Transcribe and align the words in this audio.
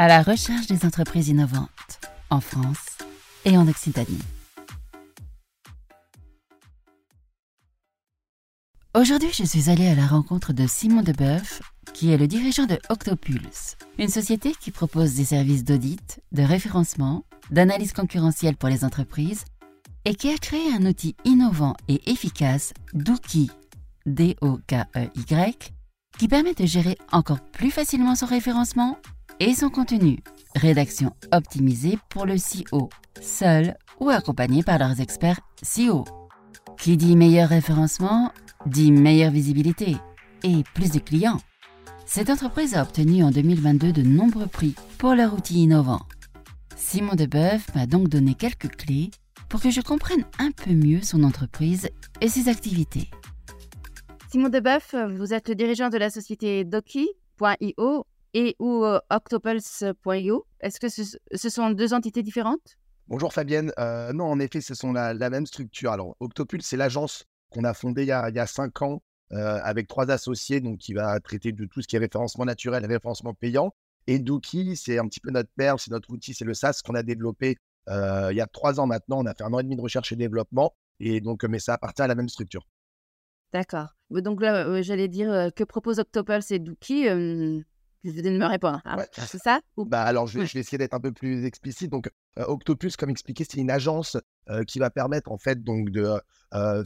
à 0.00 0.06
la 0.06 0.22
recherche 0.22 0.68
des 0.68 0.86
entreprises 0.86 1.28
innovantes 1.28 2.00
en 2.30 2.40
France 2.40 2.98
et 3.44 3.58
en 3.58 3.66
Occitanie. 3.66 4.22
Aujourd'hui, 8.94 9.30
je 9.32 9.42
suis 9.42 9.68
allée 9.68 9.88
à 9.88 9.96
la 9.96 10.06
rencontre 10.06 10.52
de 10.52 10.68
Simon 10.68 11.02
Deboeuf, 11.02 11.60
qui 11.94 12.12
est 12.12 12.16
le 12.16 12.28
dirigeant 12.28 12.66
de 12.66 12.78
Octopulse, 12.90 13.76
une 13.98 14.08
société 14.08 14.52
qui 14.60 14.70
propose 14.70 15.14
des 15.14 15.24
services 15.24 15.64
d'audit, 15.64 16.20
de 16.30 16.42
référencement, 16.42 17.24
d'analyse 17.50 17.92
concurrentielle 17.92 18.56
pour 18.56 18.68
les 18.68 18.84
entreprises 18.84 19.44
et 20.04 20.14
qui 20.14 20.30
a 20.30 20.38
créé 20.38 20.72
un 20.72 20.86
outil 20.86 21.16
innovant 21.24 21.74
et 21.88 22.08
efficace, 22.08 22.72
Dookie, 22.94 23.50
D-O-K-E-Y, 24.06 25.72
qui 26.18 26.28
permet 26.28 26.54
de 26.54 26.66
gérer 26.66 26.96
encore 27.10 27.40
plus 27.40 27.72
facilement 27.72 28.14
son 28.14 28.26
référencement 28.26 28.96
et 29.40 29.54
son 29.54 29.70
contenu. 29.70 30.18
Rédaction 30.54 31.14
optimisée 31.32 31.98
pour 32.08 32.26
le 32.26 32.34
CEO, 32.34 32.88
seul 33.20 33.76
ou 34.00 34.10
accompagné 34.10 34.62
par 34.62 34.78
leurs 34.78 35.00
experts 35.00 35.40
CEO. 35.62 36.04
Qui 36.78 36.96
dit 36.96 37.16
meilleur 37.16 37.48
référencement 37.48 38.32
dit 38.66 38.92
meilleure 38.92 39.30
visibilité 39.30 39.96
et 40.42 40.62
plus 40.74 40.90
de 40.90 40.98
clients. 40.98 41.40
Cette 42.06 42.30
entreprise 42.30 42.74
a 42.74 42.82
obtenu 42.82 43.22
en 43.22 43.30
2022 43.30 43.92
de 43.92 44.02
nombreux 44.02 44.46
prix 44.46 44.74
pour 44.98 45.14
leur 45.14 45.34
outil 45.34 45.62
innovant. 45.62 46.00
Simon 46.76 47.14
Deboeuf 47.14 47.74
m'a 47.74 47.86
donc 47.86 48.08
donné 48.08 48.34
quelques 48.34 48.74
clés 48.76 49.10
pour 49.48 49.60
que 49.60 49.70
je 49.70 49.80
comprenne 49.80 50.24
un 50.38 50.50
peu 50.50 50.72
mieux 50.72 51.02
son 51.02 51.22
entreprise 51.22 51.88
et 52.20 52.28
ses 52.28 52.48
activités. 52.48 53.10
Simon 54.30 54.48
Deboeuf, 54.48 54.94
vous 55.16 55.32
êtes 55.32 55.48
le 55.48 55.54
dirigeant 55.54 55.88
de 55.88 55.98
la 55.98 56.10
société 56.10 56.64
Doki.io 56.64 58.06
et 58.34 58.56
ou 58.58 58.84
euh, 58.84 59.00
Octopulse.io. 59.10 60.46
Est-ce 60.60 60.80
que 60.80 60.88
ce, 60.88 61.48
sont 61.48 61.70
deux 61.70 61.94
entités 61.94 62.22
différentes? 62.22 62.76
Bonjour 63.06 63.32
Fabienne. 63.32 63.72
Euh, 63.78 64.12
non, 64.12 64.26
en 64.26 64.38
effet, 64.40 64.60
ce 64.60 64.74
sont 64.74 64.92
la, 64.92 65.14
même 65.30 65.46
structure. 65.46 65.92
Alors, 65.92 66.16
Octopulse, 66.20 66.66
c'est 66.66 66.76
l'agence 66.76 67.24
qu'on 67.50 67.64
a 67.64 67.74
fondée 67.74 68.02
il 68.02 68.08
y 68.08 68.12
a, 68.12 68.46
cinq 68.46 68.82
ans 68.82 69.02
euh, 69.32 69.58
avec 69.62 69.88
trois 69.88 70.10
associés, 70.10 70.60
donc 70.60 70.78
qui 70.78 70.92
va 70.92 71.18
traiter 71.20 71.52
de 71.52 71.64
tout 71.64 71.82
ce 71.82 71.88
qui 71.88 71.96
est 71.96 72.00
référencement 72.00 72.44
naturel 72.44 72.84
et 72.84 72.86
référencement 72.86 73.34
payant. 73.34 73.74
Et 74.06 74.18
Dookie, 74.18 74.76
c'est 74.76 74.98
un 74.98 75.06
petit 75.06 75.20
peu 75.20 75.30
notre 75.30 75.50
père, 75.56 75.78
c'est 75.78 75.90
notre 75.90 76.10
outil, 76.10 76.34
c'est 76.34 76.44
le 76.44 76.54
SaaS 76.54 76.80
qu'on 76.84 76.94
a 76.94 77.02
développé 77.02 77.56
il 77.90 78.36
y 78.36 78.40
a 78.40 78.46
trois 78.46 78.80
ans 78.80 78.86
maintenant. 78.86 79.20
On 79.20 79.26
a 79.26 79.34
fait 79.34 79.44
un 79.44 79.52
an 79.54 79.60
et 79.60 79.62
demi 79.62 79.76
de 79.76 79.80
recherche 79.80 80.12
et 80.12 80.16
développement, 80.16 80.74
et 81.00 81.22
donc, 81.22 81.44
mais 81.44 81.58
ça 81.58 81.74
appartient 81.74 82.02
à 82.02 82.06
la 82.06 82.14
même 82.14 82.28
structure. 82.28 82.66
D'accord. 83.54 83.94
Donc 84.10 84.42
là, 84.42 84.82
j'allais 84.82 85.08
dire 85.08 85.50
que 85.56 85.64
propose 85.64 85.98
Octopulse 85.98 86.50
et 86.50 86.58
Dookie. 86.58 87.06
Vais 88.04 88.22
de 88.22 88.30
me 88.30 88.46
répondre. 88.46 88.80
Hein. 88.84 88.96
C'est 89.12 89.38
ça 89.38 89.60
bah 89.76 90.02
Alors, 90.02 90.26
je 90.26 90.38
vais, 90.38 90.44
essayer 90.44 90.78
d'être 90.78 90.94
un 90.94 91.00
peu 91.00 91.12
plus 91.12 91.44
explicite. 91.44 91.90
Donc, 91.90 92.10
Octopus, 92.36 92.96
comme 92.96 93.10
expliqué, 93.10 93.44
c'est 93.48 93.58
une 93.58 93.70
agence 93.70 94.16
qui 94.66 94.78
va 94.78 94.90
permettre 94.90 95.30
en 95.30 95.38
fait 95.38 95.62
donc 95.62 95.90
de 95.90 96.20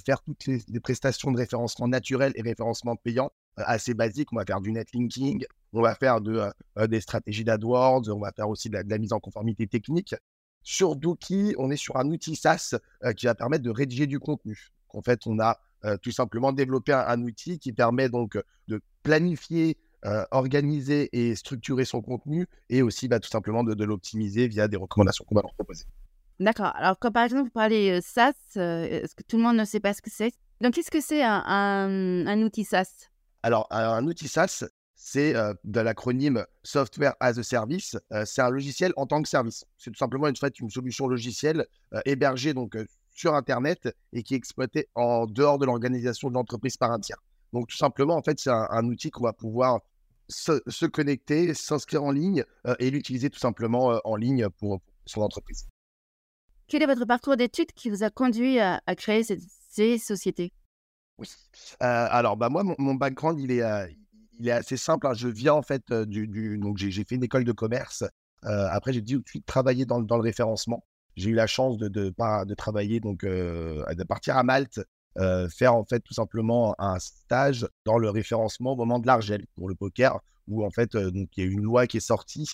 faire 0.04 0.22
toutes 0.22 0.46
les, 0.46 0.80
prestations 0.80 1.30
de 1.30 1.38
référencement 1.38 1.88
naturel 1.88 2.32
et 2.34 2.42
référencement 2.42 2.96
payant 2.96 3.30
assez 3.56 3.94
basiques. 3.94 4.32
On 4.32 4.36
va 4.36 4.44
faire 4.44 4.60
du 4.60 4.72
netlinking, 4.72 5.44
on 5.72 5.82
va 5.82 5.94
faire 5.94 6.20
de, 6.20 6.42
des 6.86 7.00
stratégies 7.00 7.44
d'AdWords, 7.44 8.08
on 8.08 8.20
va 8.20 8.32
faire 8.32 8.48
aussi 8.48 8.70
de 8.70 8.78
la, 8.86 8.98
mise 8.98 9.12
en 9.12 9.20
conformité 9.20 9.66
technique. 9.66 10.14
Sur 10.62 10.96
Dookie, 10.96 11.54
on 11.58 11.70
est 11.70 11.76
sur 11.76 11.96
un 11.96 12.08
outil 12.08 12.36
SaaS 12.36 12.74
qui 13.16 13.26
va 13.26 13.34
permettre 13.34 13.64
de 13.64 13.70
rédiger 13.70 14.06
du 14.06 14.18
contenu. 14.18 14.72
En 14.94 15.02
fait, 15.02 15.26
on 15.26 15.38
a 15.40 15.58
euh, 15.84 15.96
tout 15.96 16.12
simplement 16.12 16.52
développer 16.52 16.92
un, 16.92 17.20
outil 17.22 17.58
qui 17.58 17.72
permet 17.72 18.08
donc 18.08 18.38
de 18.68 18.80
planifier, 19.02 19.76
euh, 20.04 20.24
organiser 20.30 21.08
et 21.12 21.34
structurer 21.36 21.84
son 21.84 22.02
contenu 22.02 22.46
et 22.68 22.82
aussi 22.82 23.08
bah, 23.08 23.20
tout 23.20 23.28
simplement 23.28 23.62
de, 23.62 23.84
l'optimiser 23.84 24.48
via 24.48 24.68
des 24.68 24.76
recommandations 24.76 25.24
qu'on 25.24 25.34
va 25.34 25.42
leur 25.42 25.54
proposer. 25.54 25.84
D'accord. 26.40 26.72
Alors, 26.74 26.98
quand 26.98 27.12
par 27.12 27.24
exemple 27.24 27.44
vous 27.44 27.50
parlez 27.50 27.90
euh, 27.90 28.00
SaaS, 28.02 28.32
est-ce 28.56 29.14
que 29.14 29.22
tout 29.22 29.36
le 29.36 29.44
monde 29.44 29.56
ne 29.56 29.64
sait 29.64 29.80
pas 29.80 29.94
ce 29.94 30.02
que 30.02 30.10
c'est? 30.10 30.32
Donc, 30.60 30.74
qu'est-ce 30.74 30.90
que 30.90 31.00
c'est 31.00 31.22
un, 31.22 31.42
un, 31.46 32.42
outil 32.42 32.64
SaaS? 32.64 33.10
Alors, 33.42 33.66
un 33.70 34.06
outil 34.06 34.28
SaaS, 34.28 34.64
c'est 34.94 35.34
de 35.64 35.80
l'acronyme 35.80 36.44
Software 36.62 37.14
as 37.18 37.38
a 37.38 37.42
Service. 37.42 37.96
c'est 38.24 38.42
un 38.42 38.50
logiciel 38.50 38.92
en 38.96 39.06
tant 39.06 39.20
que 39.22 39.28
service. 39.28 39.64
C'est 39.76 39.90
tout 39.90 39.98
simplement 39.98 40.28
une, 40.28 40.36
fait, 40.36 40.60
une 40.60 40.70
solution 40.70 41.08
logicielle 41.08 41.66
hébergée 42.04 42.54
donc 42.54 42.76
sur 43.10 43.34
Internet 43.34 43.94
et 44.12 44.22
qui 44.22 44.34
est 44.34 44.36
exploité 44.36 44.88
en 44.94 45.26
dehors 45.26 45.58
de 45.58 45.66
l'organisation 45.66 46.28
de 46.28 46.34
l'entreprise 46.34 46.76
par 46.76 46.92
un 46.92 47.00
tiers. 47.00 47.18
Donc 47.52 47.68
tout 47.68 47.76
simplement, 47.76 48.16
en 48.16 48.22
fait, 48.22 48.38
c'est 48.40 48.50
un, 48.50 48.84
outil 48.84 49.10
qu'on 49.10 49.24
va 49.24 49.32
pouvoir 49.32 49.80
se, 50.32 50.86
connecter, 50.86 51.54
s'inscrire 51.54 52.02
en 52.02 52.10
ligne 52.10 52.44
euh, 52.66 52.74
et 52.78 52.90
l'utiliser 52.90 53.30
tout 53.30 53.38
simplement 53.38 53.92
euh, 53.92 53.98
en 54.04 54.16
ligne 54.16 54.48
pour, 54.48 54.80
son 55.06 55.20
entreprise. 55.20 55.68
Quel 56.68 56.82
est 56.82 56.86
votre 56.86 57.04
parcours 57.04 57.36
d'études 57.36 57.72
qui 57.72 57.90
vous 57.90 58.02
a 58.02 58.10
conduit 58.10 58.58
à, 58.60 58.80
créer 58.96 59.24
ces, 59.24 59.98
sociétés? 59.98 60.52
Oui. 61.18 61.28
Euh, 61.82 62.06
alors, 62.10 62.36
bah, 62.36 62.48
moi, 62.48 62.62
mon, 62.78 62.94
background, 62.94 63.40
il 63.40 63.50
est, 63.50 63.62
il 64.38 64.48
est 64.48 64.52
assez 64.52 64.76
simple. 64.76 65.06
Hein. 65.06 65.14
Je 65.14 65.28
viens 65.28 65.54
en 65.54 65.62
fait 65.62 65.92
du... 65.92 66.28
du 66.28 66.56
donc, 66.58 66.78
j'ai 66.78 67.04
fait 67.04 67.16
une 67.16 67.24
école 67.24 67.44
de 67.44 67.52
commerce. 67.52 68.04
après, 68.42 68.92
j'ai 68.92 69.02
dit 69.02 69.14
tout 69.14 69.22
de 69.22 69.28
suite 69.28 69.46
travailler 69.46 69.84
dans, 69.84 70.00
dans 70.00 70.16
le 70.16 70.22
référencement 70.22 70.84
j'ai 71.14 71.28
eu 71.28 71.34
la 71.34 71.46
chance 71.46 71.76
de, 71.76 71.88
de, 71.88 72.14
de 72.46 72.54
travailler, 72.54 72.98
donc 72.98 73.22
de 73.22 74.04
partir 74.04 74.38
à 74.38 74.42
Malte, 74.42 74.80
euh, 75.18 75.48
faire 75.48 75.74
en 75.74 75.84
fait 75.84 76.00
tout 76.00 76.14
simplement 76.14 76.74
un 76.78 76.98
stage 76.98 77.66
dans 77.84 77.98
le 77.98 78.10
référencement 78.10 78.72
au 78.72 78.76
moment 78.76 78.98
de 78.98 79.06
l'Argel 79.06 79.46
pour 79.56 79.68
le 79.68 79.74
poker, 79.74 80.20
où 80.48 80.64
en 80.64 80.70
fait 80.70 80.94
euh, 80.94 81.10
donc 81.10 81.28
il 81.36 81.44
y 81.44 81.46
a 81.46 81.50
une 81.50 81.62
loi 81.62 81.86
qui 81.86 81.98
est 81.98 82.00
sortie 82.00 82.48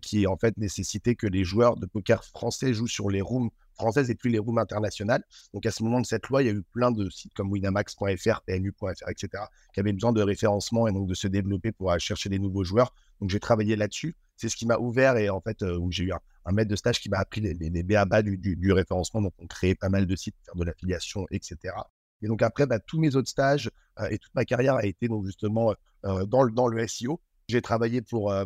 qui 0.00 0.26
en 0.26 0.36
fait 0.36 0.56
nécessitait 0.58 1.14
que 1.14 1.26
les 1.26 1.44
joueurs 1.44 1.76
de 1.76 1.86
poker 1.86 2.24
français 2.24 2.72
jouent 2.72 2.86
sur 2.86 3.10
les 3.10 3.20
rooms 3.20 3.50
françaises 3.74 4.10
et 4.10 4.14
plus 4.14 4.30
les 4.30 4.38
rooms 4.38 4.58
internationales. 4.58 5.24
Donc 5.54 5.66
à 5.66 5.70
ce 5.70 5.82
moment 5.82 6.00
de 6.00 6.06
cette 6.06 6.28
loi, 6.28 6.42
il 6.42 6.46
y 6.46 6.50
a 6.50 6.52
eu 6.52 6.62
plein 6.62 6.92
de 6.92 7.08
sites 7.10 7.32
comme 7.34 7.50
winamax.fr, 7.50 8.42
PMU.fr, 8.46 9.08
etc., 9.08 9.44
qui 9.72 9.80
avaient 9.80 9.92
besoin 9.92 10.12
de 10.12 10.22
référencement 10.22 10.86
et 10.86 10.92
donc 10.92 11.08
de 11.08 11.14
se 11.14 11.26
développer 11.26 11.72
pour 11.72 11.98
chercher 11.98 12.28
des 12.28 12.38
nouveaux 12.38 12.64
joueurs. 12.64 12.94
Donc 13.20 13.30
j'ai 13.30 13.40
travaillé 13.40 13.76
là-dessus. 13.76 14.14
C'est 14.36 14.48
ce 14.48 14.56
qui 14.56 14.66
m'a 14.66 14.78
ouvert 14.78 15.16
et 15.16 15.28
en 15.28 15.40
fait 15.40 15.62
où 15.62 15.90
j'ai 15.90 16.04
eu 16.04 16.12
un, 16.12 16.20
un 16.44 16.52
maître 16.52 16.70
de 16.70 16.76
stage 16.76 17.00
qui 17.00 17.08
m'a 17.08 17.18
appris 17.18 17.40
les, 17.40 17.54
les, 17.54 17.82
BABA 17.82 18.22
du, 18.22 18.36
du, 18.36 18.72
référencement. 18.72 19.22
Donc, 19.22 19.34
on 19.38 19.46
créait 19.46 19.74
pas 19.74 19.88
mal 19.88 20.06
de 20.06 20.16
sites 20.16 20.36
faire 20.44 20.56
de 20.56 20.64
l'affiliation, 20.64 21.26
etc. 21.30 21.74
Et 22.22 22.28
donc, 22.28 22.42
après, 22.42 22.66
bah, 22.66 22.78
tous 22.78 22.98
mes 22.98 23.16
autres 23.16 23.28
stages 23.28 23.70
euh, 24.00 24.08
et 24.10 24.18
toute 24.18 24.34
ma 24.34 24.44
carrière 24.44 24.76
a 24.76 24.86
été 24.86 25.08
donc 25.08 25.26
justement 25.26 25.74
euh, 26.04 26.24
dans, 26.24 26.42
le, 26.42 26.52
dans 26.52 26.68
le 26.68 26.86
SEO. 26.86 27.20
J'ai 27.48 27.60
travaillé 27.60 28.00
pour 28.00 28.32
euh, 28.32 28.44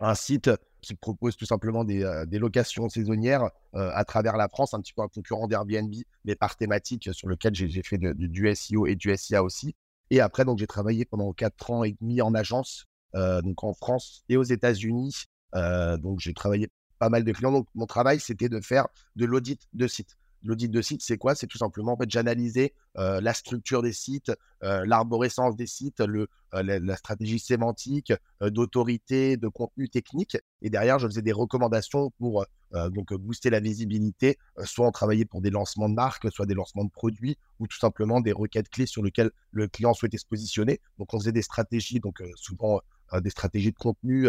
un 0.00 0.14
site 0.14 0.50
qui 0.80 0.94
propose 0.94 1.36
tout 1.36 1.46
simplement 1.46 1.84
des, 1.84 2.02
locations 2.32 2.88
saisonnières 2.88 3.48
à 3.72 4.04
travers 4.04 4.36
la 4.36 4.48
France, 4.48 4.74
un 4.74 4.80
petit 4.80 4.92
peu 4.92 5.02
un 5.02 5.06
concurrent 5.06 5.46
d'Airbnb, 5.46 5.94
mais 6.24 6.34
par 6.34 6.56
thématique 6.56 7.08
sur 7.12 7.28
lequel 7.28 7.54
j'ai 7.54 7.82
fait 7.84 7.98
du 7.98 8.52
SEO 8.56 8.86
et 8.88 8.96
du 8.96 9.16
SIA 9.16 9.44
aussi. 9.44 9.76
Et 10.10 10.20
après, 10.20 10.44
j'ai 10.56 10.66
travaillé 10.66 11.04
pendant 11.04 11.32
quatre 11.32 11.70
ans 11.70 11.84
et 11.84 11.94
demi 12.00 12.20
en 12.20 12.34
agence, 12.34 12.86
donc 13.14 13.62
en 13.62 13.74
France 13.74 14.24
et 14.28 14.36
aux 14.36 14.42
États-Unis. 14.42 15.26
donc, 15.54 16.18
j'ai 16.18 16.34
travaillé 16.34 16.68
pas 16.98 17.08
mal 17.08 17.22
de 17.22 17.30
clients. 17.30 17.52
Donc, 17.52 17.68
mon 17.76 17.86
travail, 17.86 18.18
c'était 18.18 18.48
de 18.48 18.60
faire 18.60 18.88
de 19.14 19.24
l'audit 19.24 19.60
de 19.74 19.86
site. 19.86 20.16
L'audit 20.44 20.68
de 20.68 20.82
site, 20.82 21.02
c'est 21.02 21.18
quoi? 21.18 21.34
C'est 21.34 21.46
tout 21.46 21.58
simplement, 21.58 21.92
en 21.92 21.96
fait, 21.96 22.10
j'analysais 22.10 22.74
euh, 22.98 23.20
la 23.20 23.32
structure 23.32 23.80
des 23.82 23.92
sites, 23.92 24.32
euh, 24.64 24.84
l'arborescence 24.86 25.56
des 25.56 25.66
sites, 25.66 26.00
euh, 26.00 26.26
la, 26.52 26.96
stratégie 26.96 27.38
sémantique, 27.38 28.12
d'autorité, 28.40 29.36
de 29.36 29.48
contenu 29.48 29.88
technique. 29.88 30.36
Et 30.60 30.70
derrière, 30.70 30.98
je 30.98 31.06
faisais 31.06 31.22
des 31.22 31.32
recommandations 31.32 32.10
pour 32.18 32.44
donc 32.90 33.12
booster 33.12 33.50
la 33.50 33.60
visibilité. 33.60 34.38
soit 34.64 34.86
on 34.86 34.92
travaillait 34.92 35.26
pour 35.26 35.42
des 35.42 35.50
lancements 35.50 35.90
de 35.90 35.94
marques, 35.94 36.30
soit 36.32 36.46
des 36.46 36.54
lancements 36.54 36.84
de 36.84 36.90
produits, 36.90 37.36
ou 37.58 37.66
tout 37.66 37.78
simplement 37.78 38.20
des 38.20 38.32
requêtes 38.32 38.70
clés 38.70 38.86
sur 38.86 39.02
lesquelles 39.02 39.30
le 39.50 39.68
client 39.68 39.92
souhaitait 39.92 40.16
se 40.16 40.26
positionner. 40.26 40.80
Donc, 40.98 41.12
on 41.12 41.18
faisait 41.18 41.32
des 41.32 41.42
stratégies, 41.42 42.00
donc 42.00 42.22
souvent 42.34 42.80
des 43.20 43.30
stratégies 43.30 43.72
de 43.72 43.78
contenu 43.78 44.28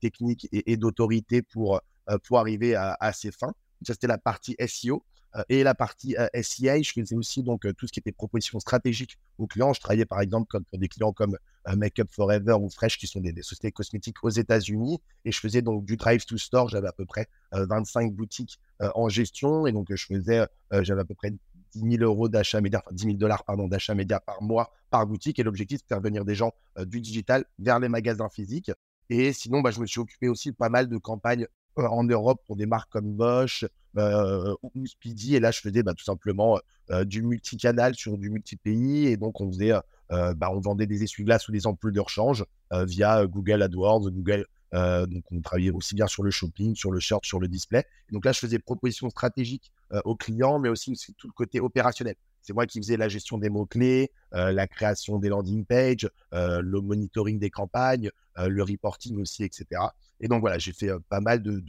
technique 0.00 0.48
et, 0.52 0.76
d'autorité 0.76 1.42
pour 1.42 1.80
pour 2.24 2.38
arriver 2.38 2.74
à, 2.74 3.12
ces 3.12 3.30
fins. 3.30 3.54
Ça, 3.82 3.92
c'était 3.94 4.06
la 4.06 4.18
partie 4.18 4.56
SEO. 4.66 5.04
Euh, 5.36 5.42
et 5.48 5.62
la 5.62 5.74
partie 5.74 6.16
euh, 6.16 6.28
SEA, 6.34 6.82
je 6.82 6.92
faisais 6.92 7.14
aussi 7.14 7.42
donc 7.42 7.66
tout 7.76 7.86
ce 7.86 7.92
qui 7.92 8.00
était 8.00 8.12
proposition 8.12 8.58
stratégique 8.60 9.18
aux 9.38 9.46
clients. 9.46 9.72
Je 9.72 9.80
travaillais 9.80 10.06
par 10.06 10.20
exemple 10.20 10.46
comme, 10.48 10.64
pour 10.64 10.78
des 10.78 10.88
clients 10.88 11.12
comme 11.12 11.36
Makeup 11.74 12.08
Forever 12.12 12.54
ou 12.60 12.70
Fresh, 12.70 12.96
qui 12.96 13.08
sont 13.08 13.20
des, 13.20 13.34
sociétés 13.42 13.72
cosmétiques 13.72 14.22
aux 14.22 14.30
États-Unis. 14.30 15.00
Et 15.24 15.32
je 15.32 15.40
faisais 15.40 15.62
donc 15.62 15.84
du 15.84 15.96
drive 15.96 16.24
to 16.24 16.38
store. 16.38 16.68
J'avais 16.68 16.86
à 16.86 16.92
peu 16.92 17.04
près 17.04 17.26
25 17.50 18.12
boutiques 18.12 18.60
en 18.78 19.08
gestion. 19.08 19.66
Et 19.66 19.72
donc, 19.72 19.88
je 19.92 20.06
faisais, 20.06 20.46
j'avais 20.70 21.00
à 21.00 21.04
peu 21.04 21.16
près 21.16 21.32
10 21.74 21.96
000 21.98 22.04
euros 22.04 22.28
d'achat 22.28 22.60
média, 22.60 22.80
enfin 22.84 22.94
10 22.94 23.02
000 23.02 23.16
dollars 23.16 23.42
pardon, 23.42 23.66
d'achat 23.66 23.96
média 23.96 24.20
par 24.20 24.40
mois 24.42 24.70
par 24.90 25.08
boutique. 25.08 25.40
Et 25.40 25.42
l'objectif, 25.42 25.80
c'est 25.80 25.86
de 25.86 25.88
faire 25.88 26.00
venir 26.00 26.24
des 26.24 26.36
gens 26.36 26.52
du 26.78 27.00
digital 27.00 27.44
vers 27.58 27.80
les 27.80 27.88
magasins 27.88 28.28
physiques. 28.28 28.70
Et 29.10 29.32
sinon, 29.32 29.60
bah, 29.60 29.70
je 29.72 29.80
me 29.80 29.86
suis 29.86 30.00
occupé 30.00 30.28
aussi 30.28 30.52
pas 30.52 30.68
mal 30.68 30.88
de 30.88 30.98
campagnes 30.98 31.46
euh, 31.78 31.86
en 31.88 32.04
Europe 32.04 32.42
pour 32.46 32.56
des 32.56 32.66
marques 32.66 32.90
comme 32.90 33.12
Bosch 33.12 33.64
euh, 33.96 34.54
ou 34.62 34.86
Speedy. 34.86 35.36
Et 35.36 35.40
là, 35.40 35.50
je 35.50 35.60
faisais 35.60 35.82
bah, 35.82 35.94
tout 35.94 36.04
simplement 36.04 36.58
du 37.04 37.22
multicanal 37.22 37.94
sur 37.94 38.16
du 38.18 38.30
multi-pays. 38.30 39.06
Et 39.06 39.16
donc, 39.16 39.40
on 39.40 39.50
faisait 39.50 39.72
bah, 40.10 40.50
on 40.52 40.60
vendait 40.60 40.86
des 40.86 41.02
essuie-glaces 41.02 41.48
ou 41.48 41.52
des 41.52 41.66
ampoules 41.66 41.92
de 41.92 42.00
rechange 42.00 42.44
via 42.72 43.26
Google 43.26 43.62
AdWords, 43.62 44.10
Google 44.10 44.46
donc, 44.72 45.24
on 45.32 45.40
travaillait 45.40 45.70
aussi 45.70 45.94
bien 45.94 46.06
sur 46.06 46.22
le 46.22 46.30
shopping, 46.30 46.74
sur 46.74 46.92
le 46.92 47.00
short, 47.00 47.24
sur 47.24 47.40
le 47.40 47.48
display. 47.48 47.84
donc 48.12 48.24
là, 48.24 48.32
je 48.32 48.38
faisais 48.38 48.58
propositions 48.58 49.10
stratégiques 49.10 49.72
aux 50.04 50.16
clients, 50.16 50.58
mais 50.58 50.68
aussi, 50.68 50.96
tout 51.16 51.26
le 51.26 51.32
côté 51.32 51.60
opérationnel. 51.60 52.14
C'est 52.46 52.52
moi 52.52 52.66
qui 52.66 52.78
faisais 52.78 52.96
la 52.96 53.08
gestion 53.08 53.38
des 53.38 53.50
mots-clés, 53.50 54.12
la 54.30 54.68
création 54.68 55.18
des 55.18 55.28
landing 55.28 55.64
pages, 55.64 56.08
le 56.32 56.80
monitoring 56.80 57.40
des 57.40 57.50
campagnes, 57.50 58.10
le 58.36 58.62
reporting 58.62 59.18
aussi, 59.18 59.42
etc. 59.42 59.82
Et 60.20 60.28
donc 60.28 60.40
voilà, 60.40 60.56
j'ai 60.56 60.72
fait 60.72 60.90
pas 61.08 61.20
mal 61.20 61.42
de, 61.42 61.60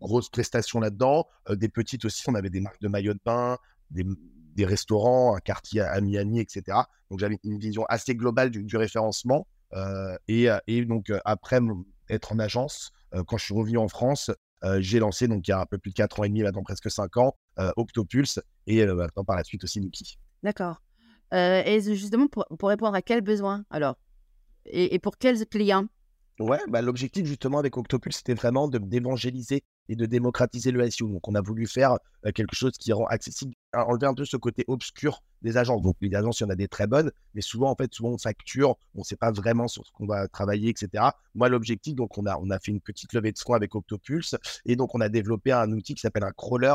grosses 0.00 0.30
prestations 0.30 0.80
là-dedans, 0.80 1.26
des 1.50 1.68
petites 1.68 2.06
aussi. 2.06 2.22
On 2.28 2.34
avait 2.34 2.48
des 2.48 2.60
marques 2.60 2.80
de 2.80 2.88
maillots 2.88 3.12
de 3.12 3.20
bain, 3.22 3.58
des, 3.90 4.64
restaurants, 4.64 5.36
un 5.36 5.40
quartier 5.40 5.82
à 5.82 6.00
Miami, 6.00 6.40
etc. 6.40 6.78
Donc 7.10 7.18
j'avais 7.20 7.38
une 7.44 7.58
vision 7.58 7.84
assez 7.90 8.14
globale 8.14 8.50
du, 8.50 8.76
référencement. 8.78 9.46
Et, 10.28 10.48
donc 10.86 11.12
après 11.26 11.60
être 12.08 12.32
en 12.32 12.38
agence, 12.38 12.90
quand 13.26 13.36
je 13.36 13.44
suis 13.44 13.54
revenu 13.54 13.76
en 13.76 13.88
France, 13.88 14.30
j'ai 14.78 14.98
lancé 14.98 15.28
donc 15.28 15.46
il 15.46 15.50
y 15.50 15.54
a 15.54 15.60
un 15.60 15.66
peu 15.66 15.76
plus 15.76 15.90
de 15.90 15.94
4 15.94 16.20
ans 16.20 16.24
et 16.24 16.28
demi, 16.28 16.42
maintenant 16.42 16.62
presque 16.62 16.90
5 16.90 17.18
ans, 17.18 17.36
Octopulse 17.76 18.40
et 18.66 18.84
maintenant 18.86 19.24
par 19.24 19.36
la 19.36 19.44
suite 19.44 19.64
aussi 19.64 19.80
Nuki. 19.80 20.18
D'accord. 20.42 20.82
et 21.32 21.80
justement, 21.80 22.26
pour, 22.28 22.68
répondre 22.68 22.94
à 22.94 23.02
quels 23.02 23.22
besoins 23.22 23.64
alors? 23.70 23.96
Et, 24.66 24.94
et 24.94 24.98
pour 24.98 25.18
quels 25.18 25.46
clients? 25.46 25.88
Ouais, 26.40 26.58
bah, 26.68 26.82
l'objectif 26.82 27.26
justement 27.26 27.58
avec 27.58 27.76
Octopulse, 27.76 28.16
c'était 28.16 28.34
vraiment 28.34 28.66
de 28.66 28.78
d'évangéliser 28.78 29.62
et 29.88 29.94
de 29.94 30.04
démocratiser 30.04 30.72
le 30.72 30.90
SEO. 30.90 31.08
Donc, 31.08 31.28
on 31.28 31.34
a 31.36 31.40
voulu 31.40 31.68
faire 31.68 31.96
quelque 32.34 32.56
chose 32.56 32.72
qui 32.72 32.92
rend 32.92 33.06
accessible, 33.06 33.54
enlever 33.72 34.06
un 34.06 34.14
peu 34.14 34.24
ce 34.24 34.36
côté 34.36 34.64
obscur 34.66 35.22
des 35.42 35.56
agences. 35.58 35.82
Donc, 35.82 35.94
les 36.00 36.12
agences, 36.12 36.40
il 36.40 36.44
y 36.44 36.46
en 36.46 36.50
a 36.50 36.56
des 36.56 36.66
très 36.66 36.88
bonnes, 36.88 37.12
mais 37.34 37.40
souvent, 37.40 37.70
en 37.70 37.76
fait, 37.76 37.92
souvent, 37.94 38.10
on 38.10 38.18
facture, 38.18 38.76
on 38.96 39.00
ne 39.00 39.04
sait 39.04 39.16
pas 39.16 39.30
vraiment 39.30 39.68
sur 39.68 39.86
ce 39.86 39.92
qu'on 39.92 40.06
va 40.06 40.26
travailler, 40.26 40.70
etc. 40.70 41.04
Moi, 41.36 41.48
l'objectif, 41.48 41.94
donc, 41.94 42.18
on 42.18 42.26
a, 42.26 42.36
on 42.38 42.50
a 42.50 42.58
fait 42.58 42.72
une 42.72 42.80
petite 42.80 43.12
levée 43.12 43.30
de 43.30 43.38
fonds 43.38 43.54
avec 43.54 43.72
Octopulse 43.76 44.34
et 44.64 44.74
donc, 44.74 44.92
on 44.96 45.00
a 45.00 45.08
développé 45.08 45.52
un 45.52 45.70
outil 45.70 45.94
qui 45.94 46.00
s'appelle 46.00 46.24
un 46.24 46.32
crawler 46.32 46.74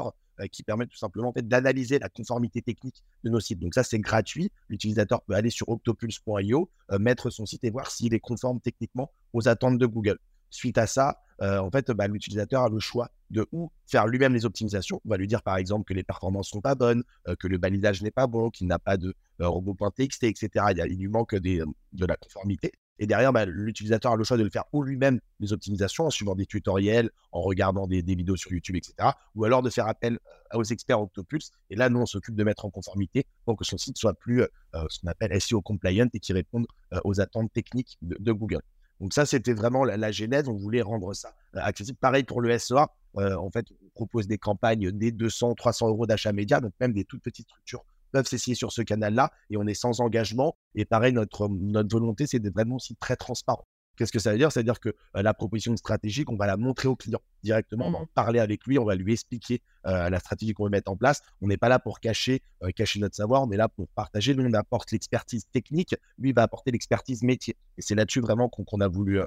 qui 0.51 0.63
permet 0.63 0.85
tout 0.85 0.97
simplement 0.97 1.33
d'analyser 1.35 1.99
la 1.99 2.09
conformité 2.09 2.61
technique 2.61 3.03
de 3.23 3.29
nos 3.29 3.39
sites. 3.39 3.59
Donc 3.59 3.73
ça, 3.73 3.83
c'est 3.83 3.99
gratuit. 3.99 4.51
L'utilisateur 4.69 5.21
peut 5.23 5.33
aller 5.33 5.49
sur 5.49 5.69
octopulse.io, 5.69 6.69
mettre 6.99 7.29
son 7.29 7.45
site 7.45 7.63
et 7.63 7.69
voir 7.69 7.91
s'il 7.91 8.13
est 8.13 8.19
conforme 8.19 8.59
techniquement 8.59 9.11
aux 9.33 9.47
attentes 9.47 9.77
de 9.77 9.85
Google. 9.85 10.17
Suite 10.49 10.77
à 10.77 10.87
ça, 10.87 11.19
euh, 11.41 11.59
en 11.59 11.69
fait, 11.71 11.91
bah, 11.91 12.07
l'utilisateur 12.07 12.63
a 12.63 12.69
le 12.69 12.79
choix 12.79 13.09
de 13.29 13.47
où 13.51 13.71
faire 13.87 14.07
lui-même 14.07 14.33
les 14.33 14.45
optimisations. 14.45 15.01
On 15.05 15.09
va 15.09 15.17
lui 15.17 15.27
dire 15.27 15.41
par 15.43 15.57
exemple 15.57 15.85
que 15.85 15.93
les 15.93 16.03
performances 16.03 16.49
sont 16.49 16.61
pas 16.61 16.75
bonnes, 16.75 17.03
euh, 17.27 17.35
que 17.35 17.47
le 17.47 17.57
balisage 17.57 18.01
n'est 18.01 18.11
pas 18.11 18.27
bon, 18.27 18.49
qu'il 18.49 18.67
n'a 18.67 18.79
pas 18.79 18.97
de 18.97 19.13
euh, 19.41 19.47
robot.txt, 19.47 20.23
etc. 20.23 20.65
Il, 20.75 20.97
lui 20.97 21.07
manque 21.07 21.35
de 21.35 21.65
la 22.05 22.15
conformité. 22.17 22.71
Et 22.99 23.07
derrière, 23.07 23.33
bah, 23.33 23.45
l'utilisateur 23.45 24.11
a 24.11 24.15
le 24.15 24.23
choix 24.23 24.37
de 24.37 24.43
le 24.43 24.49
faire 24.49 24.65
ou 24.73 24.83
lui-même 24.83 25.19
les 25.39 25.53
optimisations 25.53 26.05
en 26.05 26.09
suivant 26.09 26.35
des 26.35 26.45
tutoriels, 26.45 27.09
en 27.31 27.41
regardant 27.41 27.87
des, 27.87 28.01
vidéos 28.01 28.35
sur 28.35 28.51
YouTube, 28.51 28.75
etc. 28.75 28.93
Ou 29.35 29.45
alors 29.45 29.61
de 29.61 29.69
faire 29.69 29.87
appel 29.87 30.19
aux 30.53 30.63
experts 30.63 31.01
Octopulse. 31.01 31.51
Et 31.69 31.75
là, 31.75 31.89
nous, 31.89 31.99
on 31.99 32.05
s'occupe 32.05 32.35
de 32.35 32.43
mettre 32.43 32.65
en 32.65 32.69
conformité 32.69 33.25
pour 33.45 33.57
que 33.57 33.65
son 33.65 33.77
site 33.77 33.97
soit 33.97 34.13
plus 34.13 34.43
ce 34.73 34.99
qu'on 34.99 35.07
appelle 35.07 35.39
SEO 35.41 35.61
compliant 35.61 36.07
et 36.13 36.19
qui 36.19 36.33
réponde 36.33 36.67
aux 37.03 37.21
attentes 37.21 37.51
techniques 37.53 37.97
de 38.01 38.31
Google. 38.31 38.61
Donc 38.99 39.13
ça, 39.13 39.25
c'était 39.25 39.53
vraiment 39.53 39.85
la, 39.85 40.11
genèse. 40.11 40.47
On 40.47 40.55
voulait 40.55 40.81
rendre 40.81 41.13
ça 41.13 41.33
euh, 41.55 41.59
accessible. 41.61 41.97
Pareil 41.97 42.23
pour 42.23 42.41
le 42.41 42.57
SEA. 42.57 42.87
Euh, 43.17 43.35
en 43.35 43.49
fait, 43.49 43.65
on 43.71 43.89
propose 43.95 44.27
des 44.27 44.37
campagnes 44.37 44.91
des 44.91 45.11
200, 45.11 45.55
300 45.55 45.87
euros 45.87 46.05
d'achat 46.05 46.33
média. 46.33 46.59
Donc 46.59 46.73
même 46.79 46.93
des 46.93 47.05
toutes 47.05 47.21
petites 47.21 47.47
structures 47.47 47.85
peuvent 48.11 48.27
s'essayer 48.27 48.55
sur 48.55 48.71
ce 48.71 48.81
canal-là 48.81 49.31
et 49.49 49.57
on 49.57 49.65
est 49.67 49.73
sans 49.73 50.01
engagement. 50.01 50.57
Et 50.75 50.85
pareil, 50.85 51.13
notre, 51.13 51.47
notre 51.49 51.89
volonté, 51.89 52.27
c'est 52.27 52.39
d'être 52.39 52.53
vraiment 52.53 52.75
aussi 52.75 52.95
très 52.95 53.15
transparent. 53.15 53.65
Qu'est-ce 53.97 54.13
que 54.13 54.19
ça 54.19 54.31
veut 54.31 54.37
dire? 54.37 54.49
Ça 54.49 54.61
veut 54.61 54.63
dire 54.63 54.79
que 54.79 54.95
la 55.13 55.33
proposition 55.33 55.75
stratégique, 55.75 56.31
on 56.31 56.37
va 56.37 56.47
la 56.47 56.55
montrer 56.55 56.87
au 56.87 56.95
client 56.95 57.19
directement, 57.43 57.87
on 57.87 57.91
va 57.91 57.97
en 57.97 58.03
mmh. 58.03 58.13
parler 58.15 58.39
avec 58.39 58.65
lui, 58.65 58.79
on 58.79 58.85
va 58.85 58.95
lui 58.95 59.11
expliquer 59.11 59.61
la 59.83 60.19
stratégie 60.19 60.53
qu'on 60.53 60.63
veut 60.63 60.69
mettre 60.69 60.89
en 60.89 60.95
place. 60.95 61.21
On 61.41 61.47
n'est 61.47 61.57
pas 61.57 61.67
là 61.67 61.79
pour 61.79 61.99
cacher, 61.99 62.41
cacher 62.77 63.01
notre 63.01 63.17
savoir, 63.17 63.43
on 63.43 63.51
est 63.51 63.57
là 63.57 63.67
pour 63.67 63.89
partager. 63.89 64.33
Nous, 64.35 64.45
on 64.45 64.53
apporte 64.53 64.93
l'expertise 64.93 65.47
technique, 65.51 65.95
lui 66.17 66.31
va 66.31 66.43
apporter 66.43 66.71
l'expertise 66.71 67.23
métier. 67.23 67.57
Et 67.77 67.81
c'est 67.81 67.95
là-dessus 67.95 68.21
vraiment 68.21 68.47
qu'on 68.47 68.79
a 68.79 68.87
voulu 68.87 69.19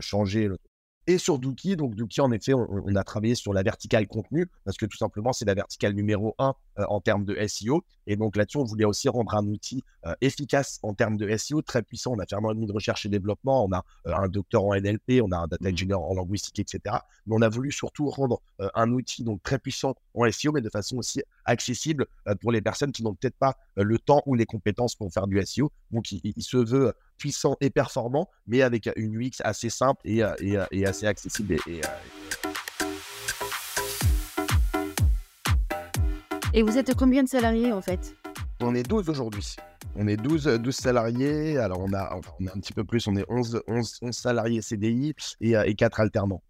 changer 0.00 0.50
et 1.06 1.18
sur 1.18 1.38
Dookie. 1.38 1.76
Donc, 1.76 1.94
Dookie, 1.94 2.20
en 2.20 2.32
effet, 2.32 2.54
on, 2.54 2.94
a 2.94 3.04
travaillé 3.04 3.34
sur 3.34 3.52
la 3.52 3.62
verticale 3.62 4.06
contenu 4.06 4.48
parce 4.64 4.76
que 4.76 4.86
tout 4.86 4.96
simplement, 4.96 5.32
c'est 5.32 5.44
la 5.44 5.54
verticale 5.54 5.92
numéro 5.92 6.34
un 6.38 6.54
euh, 6.78 6.84
en 6.88 7.00
termes 7.00 7.24
de 7.24 7.36
SEO. 7.46 7.84
Et 8.06 8.16
donc 8.16 8.36
là-dessus, 8.36 8.58
on 8.58 8.64
voulait 8.64 8.84
aussi 8.84 9.08
rendre 9.08 9.34
un 9.34 9.46
outil 9.46 9.82
euh, 10.04 10.14
efficace 10.20 10.78
en 10.82 10.94
termes 10.94 11.16
de 11.16 11.36
SEO, 11.36 11.62
très 11.62 11.82
puissant. 11.82 12.12
On 12.12 12.18
a 12.18 12.26
fait 12.26 12.36
un 12.36 12.54
de 12.54 12.72
recherche 12.72 13.06
et 13.06 13.08
développement. 13.08 13.64
On 13.64 13.72
a 13.72 13.84
euh, 14.06 14.14
un 14.14 14.28
docteur 14.28 14.64
en 14.64 14.74
NLP, 14.74 15.20
on 15.22 15.32
a 15.32 15.38
un 15.38 15.46
data 15.46 15.68
mmh. 15.68 15.72
engineer 15.72 15.94
en 15.94 16.14
linguistique, 16.14 16.58
etc. 16.58 16.96
Mais 17.26 17.34
on 17.36 17.42
a 17.42 17.48
voulu 17.48 17.72
surtout 17.72 18.08
rendre 18.08 18.40
un 18.74 18.90
outil 18.92 19.24
donc 19.24 19.42
très 19.42 19.58
puissant 19.58 19.94
en 20.14 20.30
SEO, 20.30 20.52
mais 20.52 20.60
de 20.60 20.70
façon 20.70 20.96
aussi 20.96 21.22
accessible 21.44 22.06
pour 22.40 22.52
les 22.52 22.60
personnes 22.60 22.92
qui 22.92 23.02
n'ont 23.02 23.14
peut-être 23.14 23.36
pas 23.36 23.56
le 23.76 23.98
temps 23.98 24.22
ou 24.26 24.34
les 24.34 24.46
compétences 24.46 24.94
pour 24.94 25.12
faire 25.12 25.26
du 25.26 25.40
SEO. 25.44 25.70
Donc, 25.90 26.10
il, 26.12 26.42
se 26.42 26.56
veut 26.56 26.92
puissant 27.16 27.56
et 27.60 27.70
performant, 27.70 28.28
mais 28.46 28.62
avec 28.62 28.88
une 28.96 29.16
UX 29.20 29.40
assez 29.40 29.70
simple 29.70 30.00
et, 30.04 30.22
et, 30.40 30.86
assez 30.86 31.06
accessible. 31.06 31.56
Et, 31.66 31.80
et, 36.52 36.62
vous 36.62 36.78
êtes 36.78 36.94
combien 36.94 37.22
de 37.22 37.28
salariés 37.28 37.72
en 37.72 37.80
fait? 37.80 38.16
On 38.60 38.74
est 38.74 38.82
12 38.82 39.08
aujourd'hui. 39.08 39.56
On 39.96 40.06
est 40.08 40.16
12, 40.16 40.44
12 40.44 40.74
salariés. 40.74 41.58
Alors, 41.58 41.80
on 41.80 41.92
a, 41.92 42.18
on 42.40 42.46
a 42.46 42.50
un 42.50 42.60
petit 42.60 42.72
peu 42.72 42.84
plus, 42.84 43.06
on 43.06 43.16
est 43.16 43.24
11, 43.28 43.62
11, 43.66 43.98
11 44.02 44.14
salariés 44.14 44.62
CDI 44.62 45.14
et, 45.40 45.52
et 45.52 45.74
4 45.74 46.00
alternants. 46.00 46.42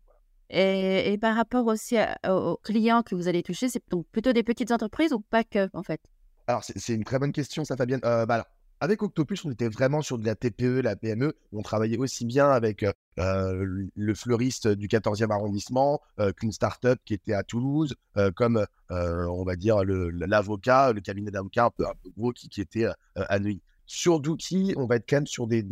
Et, 0.48 1.19
par 1.20 1.34
rapport 1.34 1.66
aussi 1.66 1.96
aux 2.28 2.58
clients 2.62 3.02
que 3.02 3.14
vous 3.14 3.28
allez 3.28 3.42
toucher, 3.42 3.69
c'est 3.69 3.82
donc 3.90 4.06
plutôt 4.12 4.32
des 4.32 4.42
petites 4.42 4.70
entreprises 4.70 5.12
ou 5.12 5.20
pas 5.20 5.44
que, 5.44 5.69
en 5.72 5.82
fait? 5.82 6.00
Alors, 6.46 6.62
c'est 6.62 6.94
une 6.94 7.04
très 7.04 7.19
bonne 7.19 7.32
question, 7.32 7.64
ça, 7.64 7.76
Fabienne. 7.76 8.00
Euh, 8.04 8.24
bah, 8.24 8.46
avec 8.81 9.02
Octopus, 9.02 9.44
on 9.44 9.50
était 9.50 9.69
vraiment 9.69 10.02
sur 10.02 10.19
de 10.19 10.26
la 10.26 10.34
TPE, 10.34 10.81
la 10.82 10.96
PME. 10.96 11.34
On 11.52 11.62
travaillait 11.62 11.99
aussi 11.99 12.25
bien 12.26 12.50
avec 12.50 12.84
euh, 13.19 13.87
le 13.94 14.14
fleuriste 14.14 14.69
du 14.69 14.88
14e 14.88 15.31
arrondissement 15.31 16.00
qu'une 16.37 16.52
start-up 16.52 16.99
qui 17.05 17.14
était 17.14 17.32
à 17.32 17.43
Toulouse, 17.43 17.94
comme, 18.34 18.67
on 18.90 19.44
va 19.44 19.56
dire, 19.56 19.84
l'avocat, 19.84 20.93
le, 20.93 21.00
cabinet 21.00 21.31
d'avocat 21.31 21.67
un 21.67 21.70
peu, 21.70 21.84
gros 22.17 22.32
qui, 22.32 22.61
était 22.61 22.87
à 23.17 23.38
Neuilly. 23.38 23.62
Sur 23.87 24.19
Dookie, 24.19 24.75
on 24.76 24.87
va 24.87 24.96
être 24.96 25.08
quand 25.08 25.19
même 25.19 25.26
sur 25.26 25.46
des, 25.46 25.62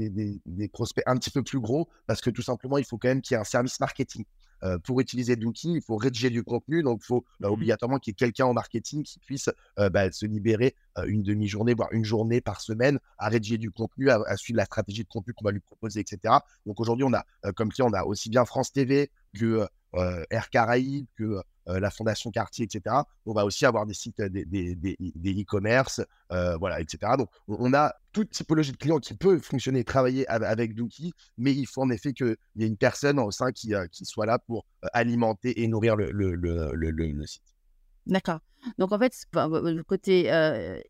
prospects 0.72 1.02
un 1.06 1.16
petit 1.16 1.30
peu 1.30 1.42
plus 1.42 1.58
gros 1.58 1.88
parce 2.06 2.20
que 2.20 2.30
tout 2.30 2.42
simplement, 2.42 2.78
il 2.78 2.84
faut 2.84 2.96
quand 2.96 3.08
même 3.08 3.20
qu'il 3.20 3.34
y 3.34 3.36
ait 3.36 3.40
un 3.40 3.44
service 3.44 3.80
marketing. 3.80 4.24
Euh, 4.64 4.78
pour 4.78 5.00
utiliser 5.00 5.36
Dookie, 5.36 5.74
il 5.74 5.82
faut 5.82 5.96
rédiger 5.96 6.30
du 6.30 6.42
contenu. 6.42 6.82
Donc, 6.82 7.00
il 7.02 7.06
faut 7.06 7.24
bah, 7.40 7.48
mmh 7.48 7.52
obligatoirement 7.52 7.98
qu'il 7.98 8.12
y 8.12 8.12
ait 8.12 8.14
quelqu'un 8.14 8.46
en 8.46 8.52
marketing 8.52 9.02
qui 9.02 9.18
puisse 9.18 9.50
euh, 9.78 9.90
bah, 9.90 10.10
se 10.10 10.26
libérer 10.26 10.74
euh, 10.98 11.04
une 11.06 11.22
demi-journée, 11.22 11.74
voire 11.74 11.92
une 11.92 12.04
journée 12.04 12.40
par 12.40 12.60
semaine 12.60 12.98
à 13.18 13.28
rédiger 13.28 13.58
du 13.58 13.70
contenu, 13.70 14.10
à, 14.10 14.36
suivre 14.36 14.56
la 14.56 14.64
stratégie 14.64 15.04
de 15.04 15.08
contenu 15.08 15.34
qu'on 15.34 15.44
va 15.44 15.52
lui 15.52 15.60
proposer, 15.60 16.00
etc. 16.00 16.34
Donc, 16.66 16.80
aujourd'hui, 16.80 17.04
on 17.04 17.12
a, 17.12 17.24
comme 17.52 17.70
client, 17.70 17.88
on 17.90 17.94
a 17.94 18.04
aussi 18.04 18.30
bien 18.30 18.44
France 18.44 18.72
TV 18.72 19.10
que 19.38 19.66
Air 20.30 20.50
Caraïbes, 20.50 21.06
que 21.16 21.40
la 21.66 21.90
Fondation 21.90 22.30
Cartier, 22.30 22.64
etc. 22.64 22.96
On 23.26 23.32
va 23.32 23.44
aussi 23.44 23.64
avoir 23.66 23.86
des 23.86 23.94
sites, 23.94 24.20
des, 24.20 25.42
e-commerce, 25.42 26.00
euh, 26.32 26.56
voilà, 26.56 26.80
etc. 26.80 27.12
Donc, 27.18 27.30
on, 27.48 27.72
a 27.74 27.94
toute 28.12 28.30
typologie 28.30 28.72
de 28.72 28.76
clients 28.76 28.98
qui 28.98 29.14
peut 29.14 29.38
fonctionner 29.38 29.80
et 29.80 29.84
travailler 29.84 30.26
avec, 30.28 30.74
Dookie, 30.74 31.12
mais 31.38 31.52
il 31.52 31.66
faut 31.66 31.82
en 31.82 31.90
effet 31.90 32.12
qu'il 32.12 32.36
y 32.56 32.64
ait 32.64 32.66
une 32.66 32.76
personne 32.76 33.18
au 33.18 33.30
sein 33.30 33.52
qui, 33.52 33.74
euh, 33.74 33.86
soit 33.92 34.26
là 34.26 34.38
pour 34.38 34.64
alimenter 34.92 35.62
et 35.62 35.68
nourrir 35.68 35.96
le, 35.96 37.26
site. 37.26 37.42
D'accord. 38.06 38.40
Donc, 38.78 38.92
en 38.92 38.98
fait, 38.98 39.14
le 39.34 39.82
côté 39.82 40.30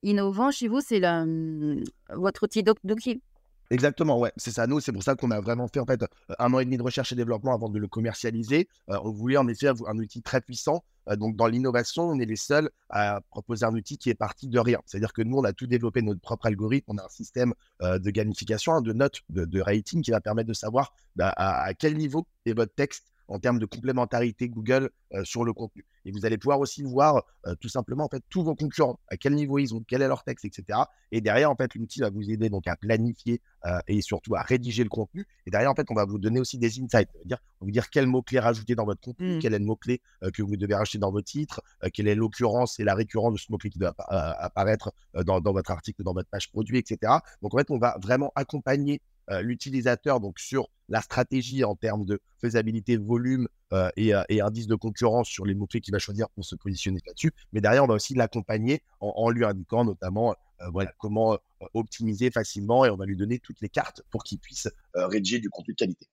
innovant 0.02 0.50
chez 0.50 0.68
vous, 0.68 0.80
c'est 0.80 1.04
hum, 1.06 1.82
votre 2.10 2.44
outil 2.44 2.62
Dookie. 2.62 3.22
Exactement, 3.70 4.18
ouais, 4.18 4.32
c'est 4.36 4.50
ça. 4.50 4.66
Nous, 4.66 4.80
c'est 4.80 4.92
pour 4.92 5.02
ça 5.02 5.14
qu'on 5.14 5.30
a 5.30 5.40
vraiment 5.40 5.68
fait 5.68 5.80
en 5.80 5.86
fait 5.86 6.04
un 6.38 6.52
an 6.52 6.58
et 6.58 6.64
demi 6.64 6.76
de 6.76 6.82
recherche 6.82 7.12
et 7.12 7.14
développement 7.14 7.54
avant 7.54 7.68
de 7.68 7.78
le 7.78 7.88
commercialiser. 7.88 8.68
Euh, 8.90 8.98
on 9.02 9.10
voulait 9.10 9.36
en 9.36 9.48
effet 9.48 9.68
un 9.68 9.98
outil 9.98 10.22
très 10.22 10.40
puissant. 10.40 10.84
Euh, 11.08 11.16
donc, 11.16 11.36
dans 11.36 11.46
l'innovation, 11.46 12.04
on 12.04 12.18
est 12.18 12.26
les 12.26 12.36
seuls 12.36 12.70
à 12.90 13.20
proposer 13.30 13.64
un 13.64 13.74
outil 13.74 13.98
qui 13.98 14.10
est 14.10 14.14
parti 14.14 14.48
de 14.48 14.58
rien. 14.58 14.80
C'est-à-dire 14.86 15.12
que 15.12 15.22
nous, 15.22 15.38
on 15.38 15.44
a 15.44 15.52
tout 15.52 15.66
développé 15.66 16.02
notre 16.02 16.20
propre 16.20 16.46
algorithme. 16.46 16.92
On 16.92 16.98
a 16.98 17.04
un 17.04 17.08
système 17.08 17.54
euh, 17.82 17.98
de 17.98 18.10
gamification, 18.10 18.72
hein, 18.72 18.82
de 18.82 18.92
notes, 18.92 19.22
de, 19.30 19.60
rating 19.60 20.02
qui 20.02 20.10
va 20.10 20.20
permettre 20.20 20.48
de 20.48 20.54
savoir 20.54 20.92
bah, 21.16 21.32
à, 21.36 21.72
quel 21.74 21.96
niveau 21.96 22.26
est 22.44 22.52
votre 22.52 22.74
texte 22.74 23.13
en 23.28 23.38
termes 23.38 23.58
de 23.58 23.66
complémentarité 23.66 24.48
Google 24.48 24.90
sur 25.22 25.44
le 25.44 25.52
contenu. 25.52 25.86
Et 26.04 26.12
vous 26.12 26.26
allez 26.26 26.38
pouvoir 26.38 26.60
aussi 26.60 26.82
voir 26.82 27.22
tout 27.60 27.68
simplement 27.68 28.04
en 28.04 28.08
fait 28.08 28.22
tous 28.28 28.42
vos 28.42 28.54
concurrents, 28.54 28.98
à 29.08 29.16
quel 29.16 29.34
niveau 29.34 29.58
ils 29.58 29.74
ont, 29.74 29.82
quel 29.86 30.02
est 30.02 30.08
leur 30.08 30.24
texte, 30.24 30.44
etc. 30.44 30.80
Et 31.12 31.20
derrière, 31.20 31.50
en 31.50 31.56
fait, 31.56 31.74
l'outil 31.74 32.00
va 32.00 32.10
vous 32.10 32.30
aider 32.30 32.50
donc 32.50 32.66
à 32.66 32.76
planifier 32.76 33.40
et 33.86 34.02
surtout 34.02 34.34
à 34.34 34.42
rédiger 34.42 34.82
le 34.82 34.88
contenu. 34.88 35.26
Et 35.46 35.50
derrière, 35.50 35.70
en 35.70 35.74
fait, 35.74 35.86
on 35.90 35.94
va 35.94 36.04
vous 36.04 36.18
donner 36.18 36.40
aussi 36.40 36.58
des 36.58 36.80
insights. 36.80 37.08
On 37.14 37.18
va 37.18 37.24
dire, 37.24 37.38
on 37.60 37.64
va 37.64 37.66
vous 37.66 37.70
dire 37.70 37.90
quel 37.90 38.06
mot-clé 38.06 38.40
rajouter 38.40 38.74
dans 38.74 38.84
votre 38.84 39.00
contenu, 39.00 39.36
mmh. 39.36 39.38
quel 39.38 39.54
est 39.54 39.58
le 39.58 39.64
mot-clé 39.64 40.00
que 40.32 40.42
vous 40.42 40.56
devez 40.56 40.74
rajouter 40.74 40.98
dans 40.98 41.12
votre 41.12 41.26
titre, 41.26 41.62
quelle 41.92 42.08
est 42.08 42.14
l'occurrence 42.14 42.78
et 42.80 42.84
la 42.84 42.94
récurrence 42.94 43.32
de 43.32 43.38
ce 43.38 43.50
mot-clé 43.50 43.70
qui 43.70 43.78
doit 43.78 43.94
apparaître 44.08 44.92
dans, 45.24 45.40
dans, 45.40 45.52
votre 45.52 45.70
article, 45.70 46.02
dans 46.02 46.12
votre 46.12 46.28
page 46.28 46.50
produit, 46.50 46.78
etc. 46.78 47.12
Donc, 47.42 47.54
en 47.54 47.58
fait, 47.58 47.70
on 47.70 47.78
va 47.78 47.96
vraiment 48.02 48.32
accompagner 48.34 49.00
l'utilisateur 49.40 50.20
donc 50.20 50.38
sur 50.38 50.68
la 50.88 51.00
stratégie 51.00 51.64
en 51.64 51.74
termes 51.74 52.04
de 52.04 52.20
faisabilité, 52.40 52.96
volume 52.96 53.48
et, 53.96 54.12
et, 54.28 54.40
indice 54.40 54.66
de 54.66 54.74
concurrence 54.74 55.28
sur 55.28 55.46
les 55.46 55.54
mots-clés 55.54 55.80
qu'il 55.80 55.92
va 55.92 55.98
choisir 55.98 56.28
pour 56.30 56.44
se 56.44 56.54
positionner 56.54 57.00
là-dessus. 57.06 57.32
Mais 57.52 57.60
derrière, 57.60 57.84
on 57.84 57.86
va 57.86 57.94
aussi 57.94 58.14
l'accompagner 58.14 58.82
en, 59.00 59.30
lui 59.30 59.44
indiquant 59.44 59.84
notamment 59.84 60.34
voilà, 60.72 60.92
comment 60.98 61.38
optimiser 61.72 62.30
facilement 62.30 62.84
et 62.84 62.90
on 62.90 62.96
va 62.96 63.06
lui 63.06 63.16
donner 63.16 63.38
toutes 63.38 63.60
les 63.60 63.68
cartes 63.68 64.02
pour 64.10 64.22
qu'il 64.24 64.38
puisse 64.38 64.68
rédiger 64.94 65.38
du 65.38 65.50
contenu 65.50 65.74
de 65.74 65.78
qualité. 65.78 66.06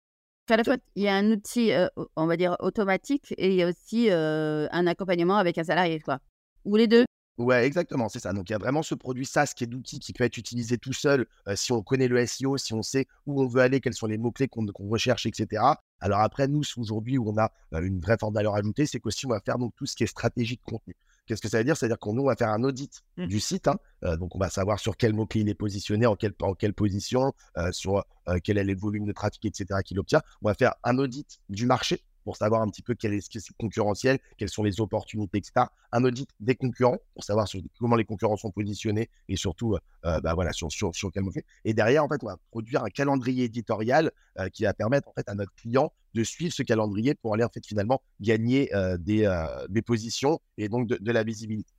À 0.49 0.57
il 0.95 1.03
y 1.03 1.07
a 1.07 1.15
un 1.15 1.31
outil, 1.31 1.71
on 2.15 2.25
va 2.25 2.35
dire, 2.35 2.57
automatique 2.59 3.33
et 3.37 3.49
il 3.49 3.55
y 3.55 3.63
a 3.63 3.69
aussi 3.69 4.09
un 4.11 4.87
accompagnement 4.87 5.37
avec 5.37 5.57
un 5.57 5.63
salarié, 5.63 5.99
quoi. 5.99 6.19
Ou 6.65 6.75
les 6.75 6.87
deux 6.87 7.05
Ouais, 7.37 7.65
exactement, 7.65 8.07
c'est 8.07 8.19
ça. 8.19 8.33
Donc, 8.33 8.49
il 8.49 8.51
y 8.51 8.55
a 8.55 8.59
vraiment 8.59 8.83
ce 8.83 8.93
produit 8.93 9.25
SaaS 9.25 9.53
qui 9.55 9.63
est 9.63 9.67
d'outils 9.67 9.99
qui 9.99 10.13
peut 10.13 10.23
être 10.23 10.37
utilisé 10.37 10.77
tout 10.77 10.93
seul 10.93 11.25
si 11.55 11.71
on 11.71 11.81
connaît 11.81 12.07
le 12.07 12.23
SEO, 12.25 12.57
si 12.57 12.73
on 12.73 12.83
sait 12.83 13.07
où 13.25 13.41
on 13.41 13.47
veut 13.47 13.61
aller, 13.61 13.79
quels 13.79 13.95
sont 13.95 14.05
les 14.05 14.17
mots-clés 14.17 14.47
qu'on 14.47 14.67
recherche, 14.89 15.25
etc. 15.25 15.63
Alors 16.01 16.19
après, 16.19 16.47
nous, 16.47 16.61
aujourd'hui, 16.77 17.17
où 17.17 17.29
on 17.29 17.37
a 17.37 17.51
une 17.81 17.99
vraie 17.99 18.17
forte 18.19 18.35
valeur 18.35 18.53
ajoutée, 18.55 18.85
c'est 18.85 18.99
qu'aussi, 18.99 19.25
on 19.25 19.29
va 19.29 19.39
faire 19.39 19.57
donc 19.57 19.73
tout 19.75 19.85
ce 19.87 19.95
qui 19.95 20.03
est 20.03 20.07
stratégie 20.07 20.57
de 20.57 20.61
contenu. 20.61 20.95
Qu'est-ce 21.25 21.41
que 21.41 21.47
ça 21.47 21.57
veut 21.57 21.63
dire? 21.63 21.77
C'est-à-dire 21.77 21.99
qu'on 21.99 22.21
va 22.23 22.35
faire 22.35 22.49
un 22.49 22.63
audit 22.63 23.01
mmh. 23.17 23.25
du 23.27 23.39
site. 23.39 23.67
Hein, 23.67 23.77
donc, 24.17 24.35
on 24.35 24.39
va 24.39 24.49
savoir 24.49 24.79
sur 24.79 24.97
quel 24.97 25.13
mot-clé 25.13 25.41
il 25.41 25.49
est 25.49 25.55
positionné, 25.55 26.05
en 26.05 26.15
quelle, 26.15 26.33
en 26.41 26.53
quelle 26.53 26.73
position, 26.73 27.33
sur 27.71 28.03
quel 28.43 28.57
est 28.57 28.63
le 28.63 28.75
volume 28.75 29.05
de 29.05 29.13
trafic, 29.13 29.45
etc. 29.45 29.79
qu'il 29.83 29.99
obtient. 29.99 30.21
On 30.43 30.49
va 30.49 30.53
faire 30.53 30.75
un 30.83 30.97
audit 30.99 31.39
du 31.49 31.65
marché 31.65 32.03
pour 32.23 32.37
savoir 32.37 32.61
un 32.61 32.67
petit 32.69 32.81
peu 32.81 32.95
quel 32.95 33.13
est 33.13 33.21
ce 33.21 33.29
qui 33.29 33.37
est 33.37 33.53
concurrentiel, 33.59 34.19
quelles 34.37 34.49
sont 34.49 34.63
les 34.63 34.79
opportunités, 34.79 35.37
etc. 35.37 35.67
Un 35.91 36.03
audit 36.03 36.29
des 36.39 36.55
concurrents 36.55 36.97
pour 37.13 37.23
savoir 37.23 37.47
comment 37.79 37.95
les 37.95 38.05
concurrents 38.05 38.37
sont 38.37 38.51
positionnés 38.51 39.09
et 39.27 39.35
surtout 39.35 39.75
euh, 40.05 40.19
bah 40.21 40.33
voilà, 40.33 40.51
sur, 40.51 40.71
sur, 40.71 40.95
sur 40.95 41.11
quel 41.11 41.23
mot-clé. 41.23 41.45
Et 41.65 41.73
derrière, 41.73 42.03
en 42.03 42.09
fait, 42.09 42.23
on 42.23 42.27
va 42.27 42.37
produire 42.51 42.83
un 42.83 42.89
calendrier 42.89 43.45
éditorial 43.45 44.11
euh, 44.39 44.49
qui 44.49 44.63
va 44.63 44.73
permettre 44.73 45.07
en 45.07 45.13
fait, 45.13 45.27
à 45.27 45.35
notre 45.35 45.53
client 45.53 45.91
de 46.13 46.23
suivre 46.23 46.53
ce 46.53 46.63
calendrier 46.63 47.15
pour 47.15 47.33
aller 47.33 47.43
en 47.43 47.49
fait, 47.49 47.65
finalement 47.65 48.01
gagner 48.19 48.73
euh, 48.75 48.97
des, 48.97 49.29
des, 49.69 49.81
positions 49.81 50.39
et 50.57 50.69
donc 50.69 50.87
de, 50.87 51.11
la 51.11 51.23
visibilité. 51.23 51.71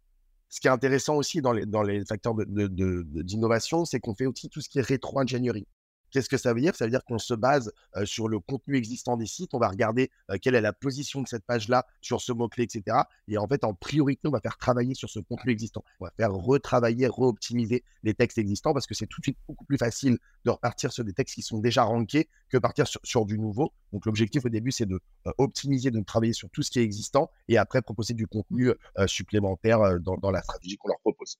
Ce 0.48 0.60
qui 0.60 0.66
est 0.66 0.70
intéressant 0.70 1.16
aussi 1.16 1.40
dans 1.40 1.52
les, 1.52 1.66
dans 1.66 1.82
les 1.82 2.04
facteurs 2.04 2.34
d'innovation, 2.34 3.78
de, 3.78 3.82
de, 3.82 3.88
c'est 3.88 4.00
qu'on 4.00 4.14
fait 4.14 4.26
aussi 4.26 4.48
tout 4.48 4.60
ce 4.60 4.68
qui 4.68 4.78
est 4.78 4.82
rétro-ingénierie. 4.86 5.66
Qu'est-ce 6.12 6.28
que 6.28 6.36
ça 6.36 6.52
veut 6.52 6.60
dire? 6.60 6.76
Ça 6.76 6.84
veut 6.84 6.90
dire 6.90 7.04
qu'on 7.04 7.18
se 7.18 7.34
base 7.34 7.72
sur 8.04 8.28
le 8.28 8.38
contenu 8.38 8.76
existant 8.76 9.16
des 9.16 9.26
sites. 9.26 9.54
On 9.54 9.58
va 9.58 9.68
regarder 9.68 10.10
quelle 10.40 10.54
est 10.54 10.60
la 10.60 10.72
position 10.72 11.22
de 11.22 11.26
cette 11.26 11.44
page-là 11.44 11.86
sur 12.00 12.20
ce 12.20 12.32
mot-clé, 12.32 12.64
etc. 12.64 12.98
Et 13.28 13.38
en 13.38 13.48
fait, 13.48 13.64
en 13.64 13.74
priorité, 13.74 14.28
on 14.28 14.30
va 14.30 14.40
faire 14.40 14.58
travailler 14.58 14.94
sur 14.94 15.08
ce 15.08 15.18
contenu 15.20 15.52
existant. 15.52 15.82
On 16.00 16.04
va 16.04 16.12
faire 16.16 16.32
retravailler, 16.32 17.06
re-optimiser 17.08 17.82
les 18.02 18.14
textes 18.14 18.38
existants 18.38 18.72
parce 18.74 18.86
que 18.86 18.94
c'est 18.94 19.06
tout 19.06 19.20
de 19.20 19.24
suite 19.24 19.38
beaucoup 19.48 19.64
plus 19.64 19.78
facile 19.78 20.18
de 20.44 20.50
repartir 20.50 20.92
sur 20.92 21.04
des 21.04 21.12
textes 21.12 21.34
qui 21.34 21.42
sont 21.42 21.58
déjà 21.58 21.82
rankés 21.82 22.28
que 22.50 22.58
partir 22.58 22.86
sur, 22.86 23.24
du 23.24 23.38
nouveau. 23.38 23.72
Donc, 23.92 24.04
l'objectif 24.06 24.44
au 24.44 24.50
début, 24.50 24.70
c'est 24.70 24.86
de 24.86 25.00
optimiser, 25.38 25.90
de 25.90 26.00
travailler 26.02 26.34
sur 26.34 26.50
tout 26.50 26.62
ce 26.62 26.70
qui 26.70 26.78
est 26.78 26.84
existant 26.84 27.30
et 27.48 27.56
après 27.56 27.80
proposer 27.80 28.14
du 28.14 28.26
contenu 28.26 28.72
supplémentaire 29.06 29.98
dans 30.00 30.30
la 30.30 30.42
stratégie 30.42 30.76
qu'on 30.76 30.88
leur 30.88 31.00
propose. 31.00 31.38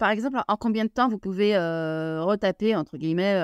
Par 0.00 0.08
exemple, 0.08 0.40
en 0.48 0.56
combien 0.56 0.86
de 0.86 0.90
temps 0.90 1.10
vous 1.10 1.18
pouvez 1.18 1.54
retaper, 1.56 2.74
entre 2.74 2.96
guillemets, 2.96 3.38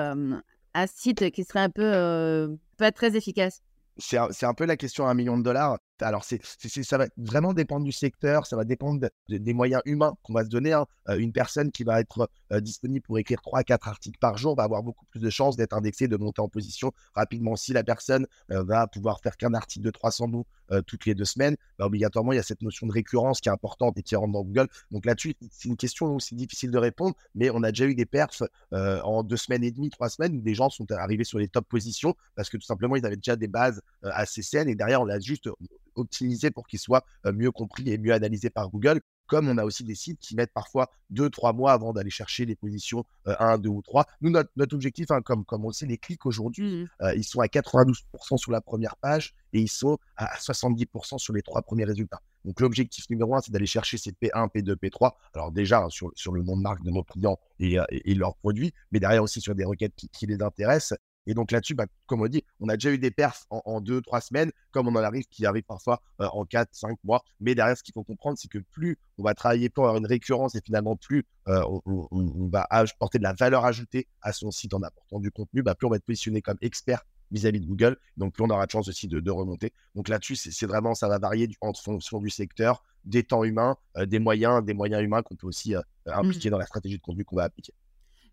un 0.73 0.87
site 0.87 1.29
qui 1.29 1.43
serait 1.43 1.59
un 1.59 1.69
peu 1.69 2.57
pas 2.77 2.91
très 2.91 3.15
efficace? 3.15 3.61
C'est 3.99 4.17
un, 4.17 4.53
peu 4.55 4.65
la 4.65 4.75
question 4.75 5.05
à 5.05 5.11
un 5.11 5.13
million 5.13 5.37
de 5.37 5.43
dollars. 5.43 5.77
Alors, 6.01 6.23
ça 6.23 6.97
va 6.97 7.07
vraiment 7.17 7.53
dépendre 7.53 7.85
du 7.85 7.91
secteur, 7.91 8.45
ça 8.45 8.55
va 8.55 8.63
dépendre 8.63 9.07
des 9.29 9.53
moyens 9.53 9.81
humains 9.85 10.15
qu'on 10.23 10.33
va 10.33 10.43
se 10.43 10.49
donner. 10.49 10.73
Hein. 10.73 10.85
une 11.17 11.31
personne 11.31 11.71
qui 11.71 11.83
va 11.83 11.99
être 12.01 12.29
disponible 12.59 13.03
pour 13.05 13.17
écrire 13.19 13.41
3 13.41 13.63
4 13.63 13.87
articles 13.87 14.19
par 14.19 14.37
jour 14.37 14.55
va 14.55 14.63
avoir 14.63 14.83
beaucoup 14.83 15.05
plus 15.05 15.21
de 15.21 15.29
chances 15.29 15.55
d'être 15.55 15.73
indexée, 15.73 16.07
de 16.07 16.17
monter 16.17 16.41
en 16.41 16.49
position 16.49 16.91
rapidement. 17.13 17.55
Si 17.55 17.73
la 17.73 17.83
personne 17.83 18.27
va 18.49 18.87
pouvoir 18.87 19.19
faire 19.21 19.37
qu'un 19.37 19.53
article 19.53 19.85
de 19.85 19.91
300 19.91 20.27
mots 20.27 20.45
toutes 20.85 21.05
les 21.05 21.15
deux 21.15 21.25
semaines, 21.25 21.55
bah, 21.77 21.85
obligatoirement, 21.85 22.33
il 22.33 22.35
y 22.35 22.39
a 22.39 22.43
cette 22.43 22.61
notion 22.61 22.87
de 22.87 22.91
récurrence 22.91 23.41
qui 23.41 23.49
est 23.49 23.51
importante 23.51 23.97
et 23.97 24.03
qui 24.03 24.15
rentre 24.15 24.33
dans 24.33 24.43
Google. 24.43 24.67
Donc 24.91 25.05
là-dessus, 25.05 25.35
c'est 25.51 25.69
une 25.69 25.77
question 25.77 26.15
où 26.15 26.19
c'est 26.19 26.35
difficile 26.35 26.71
de 26.71 26.77
répondre, 26.77 27.15
mais 27.35 27.49
on 27.49 27.63
a 27.63 27.71
déjà 27.71 27.85
eu 27.85 27.95
des 27.95 28.05
perfs 28.05 28.43
en 28.71 29.23
deux 29.23 29.37
semaines 29.37 29.63
et 29.63 29.71
demie, 29.71 29.89
trois 29.89 30.09
semaines 30.09 30.35
où 30.35 30.41
des 30.41 30.55
gens 30.55 30.69
sont 30.69 30.91
arrivés 30.91 31.23
sur 31.23 31.39
les 31.39 31.47
top 31.47 31.67
positions 31.67 32.15
parce 32.35 32.49
que 32.49 32.57
tout 32.57 32.65
simplement, 32.65 32.95
ils 32.95 33.05
avaient 33.05 33.15
déjà 33.15 33.35
des 33.35 33.47
bases 33.47 33.81
assez 34.03 34.41
saines 34.41 34.69
et 34.69 34.75
derrière, 34.75 35.01
on 35.01 35.05
l'a 35.05 35.19
juste 35.19 35.49
optimisé 35.97 36.51
pour 36.51 36.67
qu'il 36.67 36.79
soit 36.79 37.05
mieux 37.25 37.51
compris 37.51 37.89
et 37.89 37.97
mieux 37.97 38.13
analysé 38.13 38.49
par 38.49 38.69
Google. 38.69 39.01
Comme 39.27 39.49
on 39.49 39.57
a 39.57 39.65
aussi 39.65 39.83
des 39.83 39.95
sites 39.95 40.19
qui 40.19 40.35
mettent 40.35 40.53
parfois 40.53 40.89
2-3 41.13 41.53
mois 41.53 41.73
avant 41.73 41.91
d'aller 41.91 42.09
chercher 42.09 42.45
les 42.45 42.55
positions 42.55 43.03
1, 43.25 43.57
2 43.57 43.69
ou 43.69 43.81
3. 43.81 44.05
Nous, 44.21 44.29
notre, 44.29 44.73
objectif, 44.73 45.11
hein, 45.11 45.21
comme, 45.21 45.43
comme 45.43 45.65
on 45.65 45.67
le 45.67 45.73
sait, 45.73 45.85
les 45.85 45.97
clics 45.97 46.25
aujourd'hui, 46.25 46.85
mmh. 47.01 47.07
ils 47.15 47.25
sont 47.25 47.41
à 47.41 47.47
92% 47.47 48.37
sur 48.37 48.51
la 48.51 48.61
première 48.61 48.95
page 48.95 49.35
et 49.51 49.59
ils 49.59 49.69
sont 49.69 49.97
à 50.15 50.37
70% 50.37 51.17
sur 51.17 51.33
les 51.33 51.41
trois 51.41 51.61
premiers 51.61 51.83
résultats. 51.83 52.21
Donc 52.45 52.61
l'objectif 52.61 53.09
numéro 53.09 53.35
un, 53.35 53.41
c'est 53.41 53.51
d'aller 53.51 53.65
chercher 53.65 53.97
ces 53.97 54.11
P1, 54.11 54.49
P2, 54.49 54.75
P3. 54.75 55.11
Alors 55.33 55.51
déjà 55.51 55.83
hein, 55.83 55.89
sur, 55.89 56.11
sur, 56.15 56.31
le 56.31 56.43
nom 56.43 56.55
de 56.55 56.61
marque 56.61 56.81
de 56.81 56.91
nos 56.91 57.03
clients 57.03 57.37
et, 57.59 57.77
et, 57.91 58.15
leurs 58.15 58.35
produits, 58.37 58.73
mais 58.91 59.01
derrière 59.01 59.23
aussi 59.23 59.41
sur 59.41 59.53
des 59.53 59.65
requêtes 59.65 59.93
qui, 59.95 60.07
qui 60.09 60.27
les 60.27 60.41
intéressent 60.41 60.97
et 61.27 61.33
donc 61.33 61.51
là-dessus, 61.51 61.75
bah, 61.75 61.85
comme 62.07 62.21
on 62.21 62.27
dit, 62.27 62.43
on 62.59 62.69
a 62.69 62.77
déjà 62.77 62.89
eu 62.89 62.97
des 62.97 63.11
perfs 63.11 63.45
en, 63.49 63.81
deux, 63.81 64.01
trois 64.01 64.21
semaines, 64.21 64.51
comme 64.71 64.87
on 64.87 64.95
en 64.95 65.03
arrive, 65.03 65.25
qui 65.29 65.45
arrive 65.45 65.63
parfois 65.63 66.01
euh, 66.21 66.27
en 66.31 66.45
quatre, 66.45 66.69
cinq 66.73 66.97
mois. 67.03 67.23
Mais 67.41 67.53
derrière, 67.53 67.77
ce 67.77 67.83
qu'il 67.83 67.93
faut 67.93 68.03
comprendre, 68.03 68.37
c'est 68.39 68.47
que 68.47 68.59
plus 68.59 68.97
on 69.17 69.23
va 69.23 69.35
travailler 69.35 69.69
pour 69.69 69.83
avoir 69.83 69.97
une 69.97 70.07
récurrence 70.07 70.55
et 70.55 70.61
finalement 70.61 70.95
plus 70.95 71.25
euh, 71.49 71.61
on, 71.85 72.47
va 72.47 72.65
apporter 72.69 73.17
de 73.17 73.23
la 73.23 73.33
valeur 73.33 73.65
ajoutée 73.65 74.07
à 74.21 74.31
son 74.31 74.51
site 74.51 74.73
en 74.73 74.81
apportant 74.81 75.19
du 75.19 75.29
contenu, 75.29 75.61
bah, 75.61 75.75
plus 75.75 75.85
on 75.85 75.89
va 75.89 75.97
être 75.97 76.05
positionné 76.05 76.41
comme 76.41 76.57
expert 76.61 77.03
vis-à-vis 77.29 77.59
de 77.59 77.65
Google. 77.65 77.97
Donc, 78.15 78.33
plus 78.33 78.43
on 78.45 78.49
aura 78.49 78.65
de 78.65 78.71
chance 78.71 78.87
aussi 78.87 79.09
de, 79.09 79.29
remonter. 79.29 79.73
Donc 79.95 80.07
là-dessus, 80.07 80.37
c'est 80.37 80.65
vraiment, 80.65 80.95
ça 80.95 81.09
va 81.09 81.19
varier 81.19 81.49
en 81.59 81.73
fonction 81.73 82.19
du 82.19 82.29
secteur, 82.29 82.85
des 83.03 83.23
temps 83.23 83.43
humains, 83.43 83.75
euh, 83.97 84.05
des 84.05 84.19
moyens, 84.19 84.63
des 84.63 84.73
moyens 84.73 85.03
humains 85.03 85.23
qu'on 85.23 85.35
peut 85.35 85.47
aussi 85.47 85.75
impliquer 86.05 86.47
mmh. 86.47 86.51
dans 86.51 86.57
la 86.57 86.65
stratégie 86.65 86.95
de 86.95 87.01
contenu 87.01 87.25
qu'on 87.25 87.35
va 87.35 87.43
appliquer. 87.43 87.73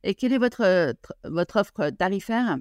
Et 0.04 0.14
quelle 0.14 0.32
est 0.32 0.38
votre, 0.38 0.94
votre 1.24 1.56
offre 1.56 1.90
tarifaire? 1.90 2.58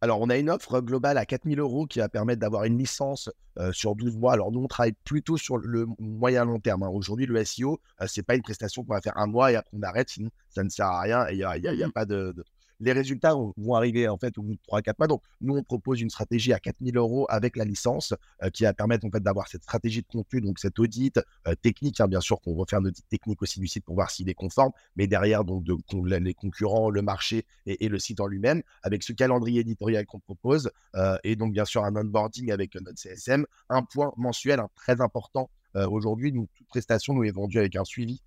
Alors, 0.00 0.20
on 0.20 0.30
a 0.30 0.36
une 0.36 0.48
offre 0.48 0.80
globale 0.80 1.18
à 1.18 1.26
4000 1.26 1.58
euros 1.58 1.86
qui 1.86 1.98
va 1.98 2.08
permettre 2.08 2.40
d'avoir 2.40 2.64
une 2.64 2.78
licence 2.78 3.30
sur 3.72 3.96
12 3.96 4.16
mois. 4.16 4.34
Alors, 4.34 4.52
nous, 4.52 4.60
on 4.60 4.68
travaille 4.68 4.94
plutôt 5.04 5.36
sur 5.36 5.56
le 5.56 5.86
moyen 5.98 6.44
long 6.44 6.60
terme. 6.60 6.84
Hein. 6.84 6.88
Aujourd'hui, 6.88 7.26
le 7.26 7.44
SEO, 7.44 7.80
ce 8.06 8.20
n'est 8.20 8.22
pas 8.22 8.36
une 8.36 8.42
prestation 8.42 8.84
qu'on 8.84 8.94
va 8.94 9.00
faire 9.00 9.16
un 9.16 9.26
mois 9.26 9.50
et 9.50 9.56
après 9.56 9.76
on 9.76 9.82
arrête, 9.82 10.08
sinon 10.08 10.30
ça 10.50 10.62
ne 10.62 10.68
sert 10.68 10.86
à 10.86 11.00
rien 11.00 11.26
et 11.28 11.32
il 11.32 11.38
n'y 11.38 11.44
a, 11.44 11.56
y 11.56 11.82
a, 11.82 11.88
mmh 11.88 11.92
pas 11.92 12.04
de, 12.04 12.32
les 12.80 12.92
résultats 12.92 13.34
vont 13.34 13.74
arriver 13.74 14.08
en 14.08 14.18
fait 14.18 14.36
au 14.38 14.42
bout 14.42 14.54
de 14.54 14.60
3-4 14.68 14.94
mois. 14.98 15.06
Donc, 15.08 15.22
nous, 15.40 15.56
on 15.56 15.62
propose 15.62 16.00
une 16.00 16.10
stratégie 16.10 16.52
à 16.52 16.58
4000 16.58 16.96
euros 16.96 17.26
avec 17.28 17.56
la 17.56 17.64
licence 17.64 18.14
euh, 18.42 18.50
qui 18.50 18.64
va 18.64 18.72
permettre 18.72 19.06
en 19.06 19.10
fait 19.10 19.22
d'avoir 19.22 19.48
cette 19.48 19.62
stratégie 19.62 20.02
de 20.02 20.06
contenu, 20.06 20.40
donc 20.40 20.58
cet 20.58 20.78
audit 20.78 21.18
euh, 21.46 21.54
technique, 21.56 22.00
hein, 22.00 22.08
bien 22.08 22.20
sûr, 22.20 22.40
qu'on 22.40 22.54
refait 22.54 22.76
un 22.76 22.84
audit 22.84 23.04
technique 23.08 23.42
aussi 23.42 23.60
du 23.60 23.66
site 23.66 23.84
pour 23.84 23.94
voir 23.94 24.10
s'il 24.10 24.28
est 24.28 24.34
conforme, 24.34 24.72
mais 24.96 25.06
derrière, 25.06 25.44
donc, 25.44 25.64
les 26.04 26.34
concurrents, 26.34 26.90
le 26.90 27.02
marché 27.02 27.44
et, 27.66 27.88
le 27.88 27.98
site 27.98 28.20
en 28.20 28.26
lui-même, 28.26 28.62
avec 28.82 29.02
ce 29.02 29.12
calendrier 29.12 29.60
éditorial 29.60 30.06
qu'on 30.06 30.20
propose, 30.20 30.70
euh, 30.94 31.16
et 31.24 31.36
donc, 31.36 31.52
bien 31.52 31.64
sûr, 31.64 31.84
un 31.84 31.96
onboarding 31.96 32.50
avec 32.52 32.74
notre 32.76 32.98
CSM, 32.98 33.46
un 33.68 33.82
point 33.82 34.12
mensuel 34.16 34.60
hein, 34.60 34.68
très 34.74 35.00
important. 35.00 35.50
Aujourd'hui, 35.74 36.32
toute 36.32 36.66
prestation 36.66 37.14
nous 37.14 37.22
est 37.22 37.30
vendue 37.30 37.58
avec 37.58 37.76
un 37.76 37.84
suivi 37.84 38.20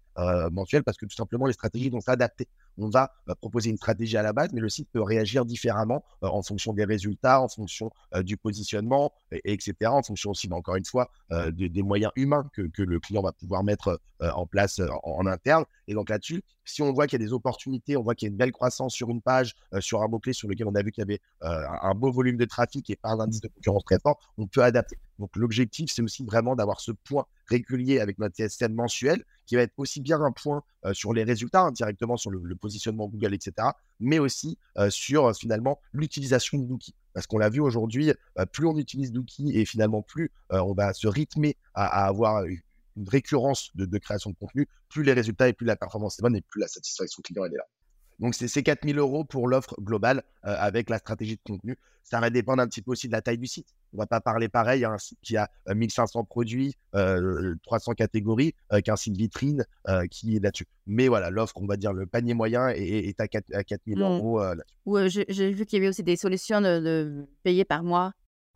mensuel 0.51 0.83
parce 0.83 0.97
que 0.97 1.05
tout 1.05 1.15
simplement 1.15 1.47
les 1.47 1.53
stratégies 1.53 1.89
vont 1.89 1.99
s'adapter 1.99 2.47
on 2.77 2.89
va 2.89 3.11
euh, 3.29 3.35
proposer 3.35 3.69
une 3.69 3.77
stratégie 3.77 4.17
à 4.17 4.23
la 4.23 4.33
base, 4.33 4.49
mais 4.53 4.61
le 4.61 4.69
site 4.69 4.89
peut 4.91 5.01
réagir 5.01 5.45
différemment 5.45 6.03
euh, 6.23 6.27
en 6.27 6.41
fonction 6.41 6.73
des 6.73 6.85
résultats, 6.85 7.41
en 7.41 7.47
fonction 7.47 7.91
euh, 8.13 8.23
du 8.23 8.37
positionnement, 8.37 9.13
etc., 9.31 9.75
en 9.85 10.03
fonction 10.03 10.31
aussi, 10.31 10.47
bah, 10.47 10.55
encore 10.55 10.75
une 10.75 10.85
fois, 10.85 11.09
des, 11.51 11.81
moyens 11.81 12.11
humains 12.15 12.49
que, 12.53 12.81
le 12.81 12.99
client 12.99 13.21
va 13.21 13.31
pouvoir 13.31 13.63
mettre 13.63 13.99
en 14.19 14.45
place 14.45 14.81
en, 15.03 15.25
interne. 15.25 15.65
Et 15.87 15.93
donc 15.93 16.09
là-dessus, 16.09 16.43
si 16.65 16.81
on 16.81 16.91
voit 16.93 17.07
qu'il 17.07 17.19
y 17.19 17.23
a 17.23 17.25
des 17.25 17.33
opportunités, 17.33 17.97
on 17.97 18.03
voit 18.03 18.15
qu'il 18.15 18.27
y 18.27 18.29
a 18.29 18.31
une 18.31 18.37
belle 18.37 18.51
croissance 18.51 18.93
sur 18.93 19.09
une 19.09 19.21
page, 19.21 19.55
sur 19.79 20.01
un 20.01 20.07
mot-clé 20.07 20.33
sur 20.33 20.47
lequel 20.47 20.67
on 20.67 20.75
a 20.75 20.83
vu 20.83 20.91
qu'il 20.91 21.01
y 21.01 21.05
avait 21.05 21.21
un 21.41 21.93
beau 21.95 22.11
volume 22.11 22.37
de 22.37 22.45
trafic 22.45 22.89
et 22.89 22.95
pas 22.95 23.09
un 23.09 23.19
indice 23.19 23.41
de 23.41 23.47
concurrence 23.47 23.85
très 23.85 23.99
fort, 23.99 24.19
on 24.37 24.47
peut 24.47 24.63
adapter. 24.63 24.97
Donc 25.21 25.35
l'objectif, 25.35 25.91
c'est 25.93 26.01
aussi 26.01 26.25
vraiment 26.25 26.55
d'avoir 26.55 26.81
ce 26.81 26.91
point 26.91 27.25
régulier 27.45 27.99
avec 27.99 28.17
notre 28.17 28.35
CSM 28.35 28.73
mensuel 28.73 29.23
qui 29.45 29.55
va 29.55 29.61
être 29.61 29.73
aussi 29.77 30.01
bien 30.01 30.19
un 30.19 30.31
point 30.31 30.63
sur 30.93 31.13
les 31.13 31.23
résultats, 31.23 31.61
hein, 31.61 31.71
directement 31.71 32.17
sur 32.17 32.31
le, 32.31 32.55
positionnement 32.55 33.07
Google, 33.07 33.35
etc., 33.35 33.67
mais 33.99 34.17
aussi 34.17 34.57
sur 34.89 35.35
finalement 35.35 35.79
l'utilisation 35.93 36.57
de 36.57 36.67
l'outil. 36.67 36.95
Parce 37.13 37.27
qu'on 37.27 37.37
l'a 37.37 37.49
vu 37.49 37.59
aujourd'hui, 37.59 38.11
plus 38.51 38.65
on 38.65 38.75
utilise 38.77 39.11
Dookie 39.11 39.51
et 39.55 39.65
finalement 39.65 40.01
plus 40.01 40.31
on 40.49 40.73
va 40.73 40.93
se 40.93 41.07
rythmer 41.07 41.55
à, 41.75 42.07
avoir 42.07 42.43
une 42.45 43.09
récurrence 43.09 43.69
de, 43.75 43.85
de, 43.85 43.97
création 43.99 44.31
de 44.31 44.35
contenu, 44.35 44.67
plus 44.89 45.03
les 45.03 45.13
résultats 45.13 45.47
et 45.47 45.53
plus 45.53 45.65
la 45.65 45.75
performance 45.75 46.17
est 46.17 46.23
bonne 46.23 46.35
et 46.35 46.41
plus 46.41 46.59
la 46.59 46.67
satisfaction 46.67 47.21
client 47.21 47.45
elle 47.45 47.53
est 47.53 47.57
là. 47.57 47.67
Donc, 48.19 48.35
c'est 48.35 48.63
4000 48.63 48.97
euros 48.99 49.23
pour 49.23 49.47
l'offre 49.47 49.75
globale 49.81 50.23
euh, 50.45 50.55
avec 50.57 50.89
la 50.89 50.99
stratégie 50.99 51.35
de 51.35 51.41
contenu. 51.43 51.77
Ça 52.03 52.19
va 52.19 52.29
dépendre 52.29 52.61
un 52.61 52.67
petit 52.67 52.81
peu 52.81 52.91
aussi 52.91 53.07
de 53.07 53.13
la 53.13 53.21
taille 53.21 53.37
du 53.37 53.47
site. 53.47 53.67
On 53.93 53.97
ne 53.97 54.01
va 54.01 54.07
pas 54.07 54.21
parler 54.21 54.47
pareil 54.47 54.85
à 54.85 54.91
un 54.91 54.97
site 54.97 55.17
qui 55.21 55.37
a 55.37 55.49
1500 55.73 56.19
euh, 56.19 56.23
produits, 56.23 56.75
300 56.91 57.91
euh, 57.91 57.95
catégories, 57.95 58.53
qu'un 58.83 58.95
site 58.95 59.17
vitrine 59.17 59.65
qui 60.09 60.35
est 60.35 60.39
là-dessus. 60.39 60.67
Mais 60.87 61.07
voilà, 61.07 61.29
l'offre, 61.29 61.53
on 61.57 61.65
va 61.65 61.77
dire 61.77 61.93
le 61.93 62.05
panier 62.05 62.33
moyen 62.33 62.69
est, 62.69 63.19
à, 63.19 63.27
4, 63.27 63.63
4000 63.65 63.97
mmh. 63.97 64.01
euros 64.01 64.41
j'ai 65.07 65.51
vu 65.51 65.65
qu'il 65.65 65.77
y 65.77 65.81
avait 65.81 65.89
aussi 65.89 66.03
des 66.03 66.15
solutions 66.15 66.61
de, 66.61 67.25
payer 67.43 67.65
par 67.65 67.83
mois. 67.83 68.13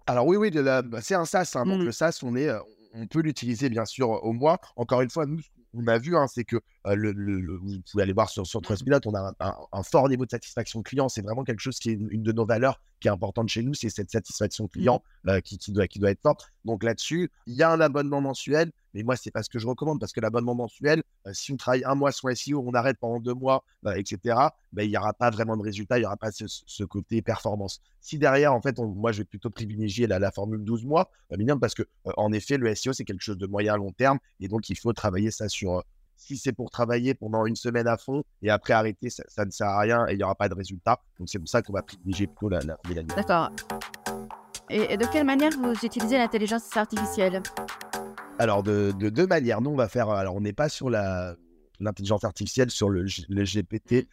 Alors 0.07 0.27
oui, 0.27 0.37
oui, 0.37 0.51
bah, 0.51 0.83
c'est 1.01 1.15
un 1.15 1.25
SaaS. 1.25 1.53
Hein. 1.55 1.65
Donc 1.65 1.81
mmh. 1.81 1.85
le 1.85 1.91
SaaS, 1.91 2.19
on, 2.23 2.35
est, 2.35 2.49
on 2.93 3.07
peut 3.07 3.21
l'utiliser 3.21 3.69
bien 3.69 3.85
sûr 3.85 4.09
au 4.09 4.33
mois. 4.33 4.59
Encore 4.75 5.01
une 5.01 5.09
fois, 5.09 5.25
nous, 5.25 5.41
on 5.75 5.87
a 5.87 5.97
vu, 5.97 6.15
hein, 6.15 6.27
c'est 6.27 6.43
que 6.43 6.57
vous 6.85 7.81
pouvez 7.91 8.03
aller 8.03 8.13
voir 8.13 8.29
sur, 8.29 8.45
sur 8.45 8.61
Trustpilot, 8.61 8.99
on 9.05 9.13
a 9.13 9.33
un, 9.39 9.83
fort 9.83 10.09
niveau 10.09 10.25
de 10.25 10.31
satisfaction 10.31 10.81
client. 10.83 11.09
C'est 11.09 11.21
vraiment 11.21 11.43
quelque 11.43 11.59
chose 11.59 11.79
qui 11.79 11.91
est 11.91 11.93
une, 11.93 12.23
de 12.23 12.31
nos 12.31 12.45
valeurs 12.45 12.81
qui 13.05 13.09
est 13.09 13.11
importante 13.11 13.49
chez 13.49 13.61
nous, 13.61 13.75
c'est 13.75 13.89
cette 13.89 14.09
satisfaction 14.09 14.67
client 14.67 15.03
mmh. 15.25 15.41
qui, 15.41 15.71
doit, 15.71 15.87
qui 15.87 15.99
doit 15.99 16.09
être 16.09 16.21
forte. 16.23 16.51
Donc 16.63 16.83
là-dessus, 16.83 17.29
il 17.45 17.53
y 17.53 17.61
a 17.61 17.71
un 17.71 17.79
abonnement 17.79 18.19
mensuel, 18.19 18.71
mais 18.95 19.03
moi, 19.03 19.15
c'est 19.15 19.29
pas 19.29 19.43
ce 19.43 19.49
que 19.49 19.59
je 19.59 19.67
recommande 19.67 19.99
parce 19.99 20.11
que 20.11 20.21
l'abonnement 20.21 20.55
mensuel, 20.55 21.03
si 21.31 21.53
on 21.53 21.57
travaille 21.57 21.83
un 21.83 21.93
mois 21.93 22.11
sur 22.11 22.35
SEO, 22.35 22.63
on 22.65 22.73
arrête 22.73 22.97
pendant 22.99 23.19
deux 23.19 23.35
mois, 23.35 23.63
etc., 23.95 24.35
ben, 24.73 24.83
il 24.83 24.89
n'y 24.89 24.97
aura 24.97 25.13
pas 25.13 25.29
vraiment 25.29 25.55
de 25.55 25.61
résultat, 25.61 25.97
il 25.97 26.01
n'y 26.01 26.07
aura 26.07 26.17
pas 26.17 26.31
ce, 26.31 26.83
côté 26.85 27.21
performance. 27.21 27.79
Si 28.01 28.17
derrière, 28.17 28.53
en 28.53 28.61
fait, 28.61 28.79
moi, 28.79 29.11
je 29.11 29.19
vais 29.19 29.25
plutôt 29.25 29.51
privilégier 29.51 30.07
la, 30.07 30.17
la 30.17 30.31
formule 30.31 30.63
12 30.63 30.85
mois, 30.85 31.11
minimum, 31.29 31.59
parce 31.59 31.75
que 31.75 31.83
en 32.17 32.33
effet, 32.33 32.57
le 32.57 32.73
SEO, 32.73 32.93
c'est 32.93 33.05
quelque 33.05 33.21
chose 33.21 33.37
de 33.37 33.45
moyen 33.45 33.75
à 33.75 33.77
long 33.77 33.91
terme 33.91 34.17
et 34.39 34.47
donc 34.47 34.67
il 34.69 34.77
faut 34.77 34.93
travailler 34.93 35.29
ça 35.29 35.47
sur 35.47 35.83
si 36.15 36.37
c'est 36.37 36.53
pour 36.53 36.69
travailler 36.69 37.13
pendant 37.13 37.45
une 37.45 37.55
semaine 37.55 37.87
à 37.87 37.97
fond 37.97 38.23
et 38.41 38.49
après 38.49 38.73
arrêter, 38.73 39.09
ça, 39.09 39.45
ne 39.45 39.51
sert 39.51 39.67
à 39.67 39.79
rien 39.79 40.07
et 40.07 40.13
il 40.13 40.17
n'y 40.17 40.23
aura 40.23 40.35
pas 40.35 40.49
de 40.49 40.55
résultat. 40.55 40.99
Donc 41.19 41.29
c'est 41.29 41.39
pour 41.39 41.47
ça 41.47 41.61
qu'on 41.61 41.73
va 41.73 41.81
privilégier 41.81 42.27
plutôt 42.27 42.49
la, 42.49 42.59
la, 42.59 43.03
D'accord. 43.03 43.51
Et, 44.69 44.97
de 44.97 45.05
quelle 45.11 45.25
manière 45.25 45.51
vous 45.51 45.73
utilisez 45.83 46.17
l'intelligence 46.17 46.75
artificielle? 46.75 47.41
Alors 48.39 48.63
de, 48.63 48.91
deux 48.91 49.27
manières. 49.27 49.61
Nous 49.61 49.69
on 49.69 49.75
va 49.75 49.87
faire. 49.87 50.09
Alors 50.09 50.35
on 50.35 50.41
n'est 50.41 50.53
pas 50.53 50.69
sur 50.69 50.89
la 50.89 51.35
l'intelligence 51.81 52.23
artificielle 52.23 52.71
sur 52.71 52.89
le, 52.89 53.05
le, 53.27 53.43
GPT 53.43 54.07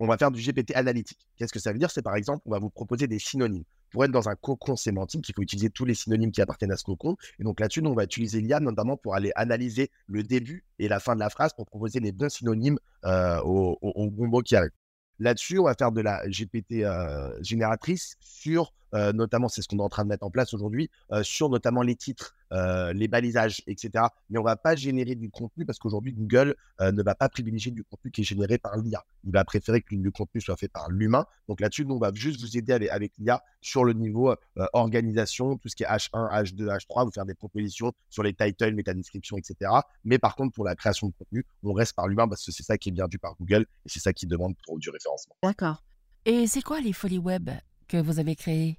on 0.00 0.06
va 0.06 0.16
faire 0.18 0.30
du 0.30 0.40
GPT 0.40 0.74
analytique. 0.74 1.26
Qu'est-ce 1.36 1.52
que 1.52 1.58
ça 1.58 1.72
veut 1.72 1.78
dire? 1.78 1.90
C'est 1.90 2.02
par 2.02 2.16
exemple, 2.16 2.42
on 2.46 2.50
va 2.50 2.58
vous 2.58 2.70
proposer 2.70 3.06
des 3.06 3.18
synonymes. 3.18 3.64
Pour 3.90 4.04
être 4.04 4.10
dans 4.10 4.28
un 4.28 4.34
cocon 4.34 4.74
sémantique, 4.74 5.28
il 5.28 5.34
faut 5.34 5.42
utiliser 5.42 5.70
tous 5.70 5.84
les 5.84 5.94
synonymes 5.94 6.32
qui 6.32 6.42
appartiennent 6.42 6.72
à 6.72 6.76
ce 6.76 6.84
cocon. 6.84 7.16
Et 7.38 7.44
donc 7.44 7.60
là-dessus, 7.60 7.80
on 7.84 7.94
va 7.94 8.04
utiliser 8.04 8.40
l'IA 8.40 8.58
notamment 8.58 8.96
pour 8.96 9.14
aller 9.14 9.30
analyser 9.36 9.90
le 10.06 10.24
début 10.24 10.64
et 10.80 10.88
la 10.88 10.98
fin 10.98 11.14
de 11.14 11.20
la 11.20 11.30
phrase 11.30 11.52
pour 11.52 11.66
proposer 11.66 12.00
les 12.00 12.10
bons 12.10 12.28
synonymes 12.28 12.78
euh, 13.04 13.40
au, 13.42 14.10
bon 14.10 14.26
mot 14.26 14.42
qui 14.42 14.56
arrive. 14.56 14.72
Là-dessus, 15.20 15.60
on 15.60 15.64
va 15.64 15.74
faire 15.74 15.92
de 15.92 16.00
la 16.00 16.26
GPT 16.26 16.82
euh, 16.82 17.30
génératrice 17.40 18.16
sur 18.18 18.72
euh, 18.94 19.12
notamment, 19.12 19.48
c'est 19.48 19.62
ce 19.62 19.68
qu'on 19.68 19.78
est 19.78 19.82
en 19.82 19.88
train 19.88 20.04
de 20.04 20.08
mettre 20.08 20.24
en 20.24 20.30
place 20.30 20.54
aujourd'hui, 20.54 20.90
euh, 21.12 21.22
sur 21.22 21.48
notamment 21.48 21.82
les 21.82 21.96
titres, 21.96 22.34
euh, 22.52 22.92
les 22.92 23.08
balisages, 23.08 23.62
etc. 23.66 24.04
Mais 24.30 24.38
on 24.38 24.42
ne 24.42 24.46
va 24.46 24.56
pas 24.56 24.76
générer 24.76 25.14
du 25.14 25.30
contenu 25.30 25.64
parce 25.64 25.78
qu'aujourd'hui, 25.78 26.12
Google 26.12 26.54
ne 26.80 27.02
va 27.02 27.14
pas 27.14 27.28
privilégier 27.28 27.72
du 27.72 27.84
contenu 27.84 28.10
qui 28.10 28.20
est 28.20 28.24
généré 28.24 28.58
par 28.58 28.76
l'IA. 28.76 29.04
Il 29.24 29.32
va 29.32 29.44
préférer 29.44 29.80
que 29.80 29.94
le 29.94 30.10
contenu 30.10 30.40
soit 30.40 30.56
fait 30.56 30.68
par 30.68 30.90
l'humain. 30.90 31.26
Donc 31.48 31.60
là-dessus, 31.60 31.84
nous, 31.84 31.94
on 31.94 31.98
va 31.98 32.10
juste 32.14 32.40
vous 32.40 32.56
aider 32.56 32.72
avec, 32.72 33.12
l'IA 33.18 33.42
sur 33.60 33.84
le 33.84 33.92
niveau 33.92 34.34
organisation, 34.72 35.56
tout 35.56 35.68
ce 35.68 35.76
qui 35.76 35.82
est 35.84 35.86
H1, 35.86 36.30
H2, 36.30 36.66
H3, 36.66 37.04
vous 37.04 37.10
faire 37.10 37.24
des 37.24 37.34
propositions 37.34 37.92
sur 38.10 38.22
les 38.22 38.34
titles, 38.34 38.74
métadescriptions, 38.74 39.36
etc. 39.36 39.70
Mais 40.04 40.18
par 40.18 40.36
contre, 40.36 40.54
pour 40.54 40.64
la 40.64 40.74
création 40.76 41.08
de 41.08 41.14
contenu, 41.18 41.44
on 41.62 41.72
reste 41.72 41.94
par 41.94 42.08
l'humain 42.08 42.28
parce 42.28 42.44
que 42.44 42.52
c'est 42.52 42.62
ça 42.62 42.78
qui 42.78 42.90
est 42.90 42.92
bien 42.92 43.06
vu 43.10 43.18
par 43.18 43.34
Google 43.36 43.66
et 43.84 43.88
c'est 43.88 44.00
ça 44.00 44.12
qui 44.12 44.26
demande 44.26 44.54
pour 44.66 44.78
du 44.78 44.90
référencement. 44.90 45.34
D'accord. 45.42 45.82
Et 46.26 46.46
c'est 46.46 46.62
quoi 46.62 46.80
les 46.80 46.92
folies 46.92 47.18
web 47.18 47.50
que 47.88 47.96
vous 47.96 48.18
avez 48.18 48.36
créées? 48.36 48.78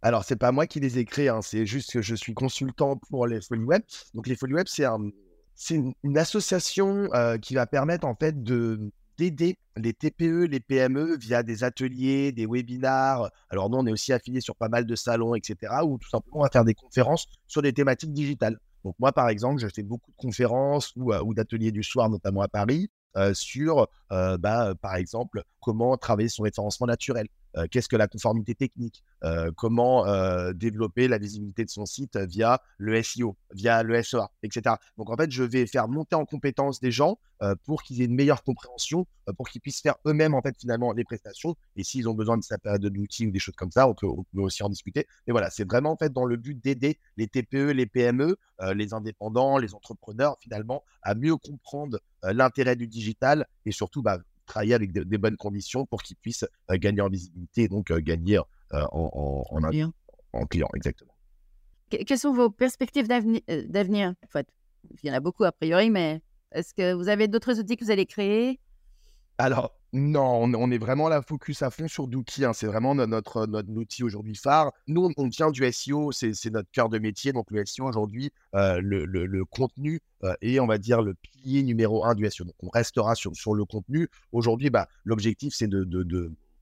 Alors, 0.00 0.24
c'est 0.24 0.36
pas 0.36 0.52
moi 0.52 0.66
qui 0.66 0.78
les 0.80 0.98
ai 0.98 1.04
créés, 1.04 1.28
hein, 1.28 1.42
c'est 1.42 1.66
juste 1.66 1.92
que 1.92 2.02
je 2.02 2.14
suis 2.14 2.34
consultant 2.34 2.96
pour 2.96 3.26
les 3.26 3.40
Folies 3.40 3.64
Web. 3.64 3.82
Donc, 4.14 4.28
les 4.28 4.36
Folies 4.36 4.54
Web, 4.54 4.66
c'est 4.68 4.84
une, 5.74 6.18
association 6.18 7.08
qui 7.42 7.54
va 7.54 7.66
permettre 7.66 8.06
en 8.06 8.14
fait 8.14 8.42
de 8.42 8.92
d'aider 9.18 9.58
les 9.76 9.92
TPE, 9.92 10.46
les 10.46 10.60
PME 10.60 11.16
via 11.16 11.42
des 11.42 11.64
ateliers, 11.64 12.30
des 12.30 12.46
webinars. 12.46 13.30
Alors 13.50 13.68
nous, 13.68 13.78
on 13.78 13.86
est 13.86 13.90
aussi 13.90 14.12
affilié 14.12 14.40
sur 14.40 14.54
pas 14.54 14.68
mal 14.68 14.86
de 14.86 14.94
salons, 14.94 15.34
etc., 15.34 15.74
ou 15.84 15.98
tout 15.98 16.08
simplement 16.08 16.42
va 16.42 16.50
faire 16.50 16.64
des 16.64 16.74
conférences 16.74 17.26
sur 17.48 17.60
des 17.60 17.72
thématiques 17.72 18.12
digitales. 18.12 18.58
Donc 18.84 18.94
moi, 19.00 19.10
par 19.10 19.28
exemple, 19.28 19.60
je 19.60 19.66
fais 19.66 19.82
beaucoup 19.82 20.12
de 20.12 20.16
conférences 20.16 20.94
ou, 20.94 21.34
d'ateliers 21.34 21.72
du 21.72 21.82
soir, 21.82 22.08
notamment 22.08 22.42
à 22.42 22.48
Paris, 22.48 22.90
sur, 23.32 23.88
bah, 24.10 24.74
par 24.80 24.94
exemple, 24.94 25.42
comment 25.60 25.96
travailler 25.96 26.28
son 26.28 26.44
référencement 26.44 26.86
naturel. 26.86 27.26
Euh, 27.58 27.66
qu'est-ce 27.70 27.88
que 27.88 27.96
la 27.96 28.06
conformité 28.06 28.54
technique, 28.54 29.02
euh, 29.24 29.50
comment 29.56 30.06
euh, 30.06 30.52
développer 30.52 31.08
la 31.08 31.18
visibilité 31.18 31.64
de 31.64 31.70
son 31.70 31.86
site 31.86 32.16
via 32.16 32.62
le 32.78 33.02
SEO, 33.02 33.36
via 33.52 33.82
le 33.82 34.00
SEA, 34.02 34.28
etc. 34.42 34.76
Donc 34.96 35.10
en 35.10 35.16
fait, 35.16 35.30
je 35.30 35.42
vais 35.42 35.66
faire 35.66 35.88
monter 35.88 36.14
en 36.14 36.24
compétence 36.24 36.80
des 36.80 36.90
gens 36.90 37.18
pour 37.64 37.84
qu'ils 37.84 38.02
aient 38.02 38.06
une 38.06 38.16
meilleure 38.16 38.42
compréhension, 38.42 39.06
pour 39.36 39.48
qu'ils 39.48 39.60
puissent 39.60 39.80
faire 39.80 39.94
eux-mêmes 40.06 40.34
en 40.34 40.42
fait 40.42 40.56
finalement 40.58 40.92
les 40.92 41.04
prestations. 41.04 41.54
Et 41.76 41.84
s'ils 41.84 42.08
ont 42.08 42.14
besoin 42.14 42.36
de 42.36 42.88
d'outils 42.88 43.28
ou 43.28 43.30
des 43.30 43.38
choses 43.38 43.54
comme 43.54 43.70
ça, 43.70 43.88
on 43.88 43.94
peut, 43.94 44.08
aussi 44.38 44.64
en 44.64 44.68
discuter. 44.68 45.06
Mais 45.26 45.30
voilà, 45.30 45.48
c'est 45.48 45.64
vraiment 45.64 45.92
en 45.92 45.96
fait 45.96 46.12
dans 46.12 46.24
le 46.24 46.36
but 46.36 46.60
d'aider 46.60 46.98
les 47.16 47.28
TPE, 47.28 47.70
les 47.70 47.86
PME, 47.86 48.36
les 48.74 48.92
indépendants, 48.92 49.58
les 49.58 49.72
entrepreneurs 49.72 50.36
finalement 50.40 50.82
à 51.02 51.14
mieux 51.14 51.36
comprendre 51.36 52.00
l'intérêt 52.24 52.74
du 52.74 52.88
digital 52.88 53.46
et 53.66 53.70
surtout 53.70 54.02
bah, 54.02 54.18
travailler 54.48 54.74
avec 54.74 54.92
des 54.92 55.18
bonnes 55.18 55.36
conditions 55.36 55.86
pour 55.86 56.02
qu'ils 56.02 56.16
puissent 56.16 56.46
euh, 56.70 56.76
gagner 56.76 57.00
en 57.00 57.08
visibilité 57.08 57.62
et 57.64 57.68
donc 57.68 57.90
euh, 57.90 58.00
gagner 58.00 58.38
euh, 58.38 58.84
en, 58.92 59.44
en, 59.50 59.60
client. 59.68 59.92
en, 60.32 60.46
client. 60.46 60.68
Exactement. 60.74 61.12
quelles 61.90 62.18
sont 62.18 62.34
vos 62.34 62.50
perspectives 62.50 63.06
d'avenir? 63.06 64.14
En 64.24 64.28
fait, 64.28 64.48
Il 65.02 65.08
y 65.08 65.12
en 65.12 65.14
a 65.14 65.20
beaucoup 65.20 65.44
a 65.44 65.52
priori, 65.52 65.90
mais 65.90 66.20
est-ce 66.52 66.74
que 66.74 66.92
vous 66.94 67.08
avez 67.08 67.28
d'autres 67.28 67.60
outils 67.60 67.76
que 67.76 67.84
vous 67.84 67.90
allez 67.90 68.06
créer? 68.06 68.58
Alors, 69.38 69.77
non, 69.94 70.42
on, 70.54 70.70
est 70.70 70.78
vraiment 70.78 71.08
là 71.08 71.22
focus 71.22 71.62
à 71.62 71.70
fond 71.70 71.88
sur 71.88 72.08
Dookie. 72.08 72.44
Hein. 72.44 72.52
C'est 72.52 72.66
vraiment 72.66 72.94
notre, 72.94 73.46
notre, 73.46 73.70
outil 73.70 74.02
aujourd'hui 74.02 74.34
phare. 74.34 74.70
Nous, 74.86 75.10
on, 75.16 75.28
tient 75.30 75.50
du 75.50 75.70
SEO, 75.72 76.12
c'est 76.12 76.50
notre 76.50 76.70
cœur 76.70 76.90
de 76.90 76.98
métier. 76.98 77.32
Donc, 77.32 77.50
le 77.50 77.64
SEO 77.64 77.86
aujourd'hui, 77.86 78.30
euh, 78.54 78.80
le, 78.82 79.44
contenu 79.46 80.00
euh, 80.24 80.34
est, 80.42 80.60
on 80.60 80.66
va 80.66 80.76
dire, 80.76 81.00
le 81.00 81.14
pilier 81.14 81.62
numéro 81.62 82.04
un 82.04 82.14
du 82.14 82.28
SEO. 82.30 82.44
Donc, 82.44 82.54
on 82.62 82.68
restera 82.68 83.14
sur, 83.14 83.34
sur 83.34 83.54
le 83.54 83.64
contenu. 83.64 84.08
Aujourd'hui, 84.32 84.68
bah, 84.68 84.88
l'objectif, 85.04 85.54
c'est 85.56 85.68
de, 85.68 85.86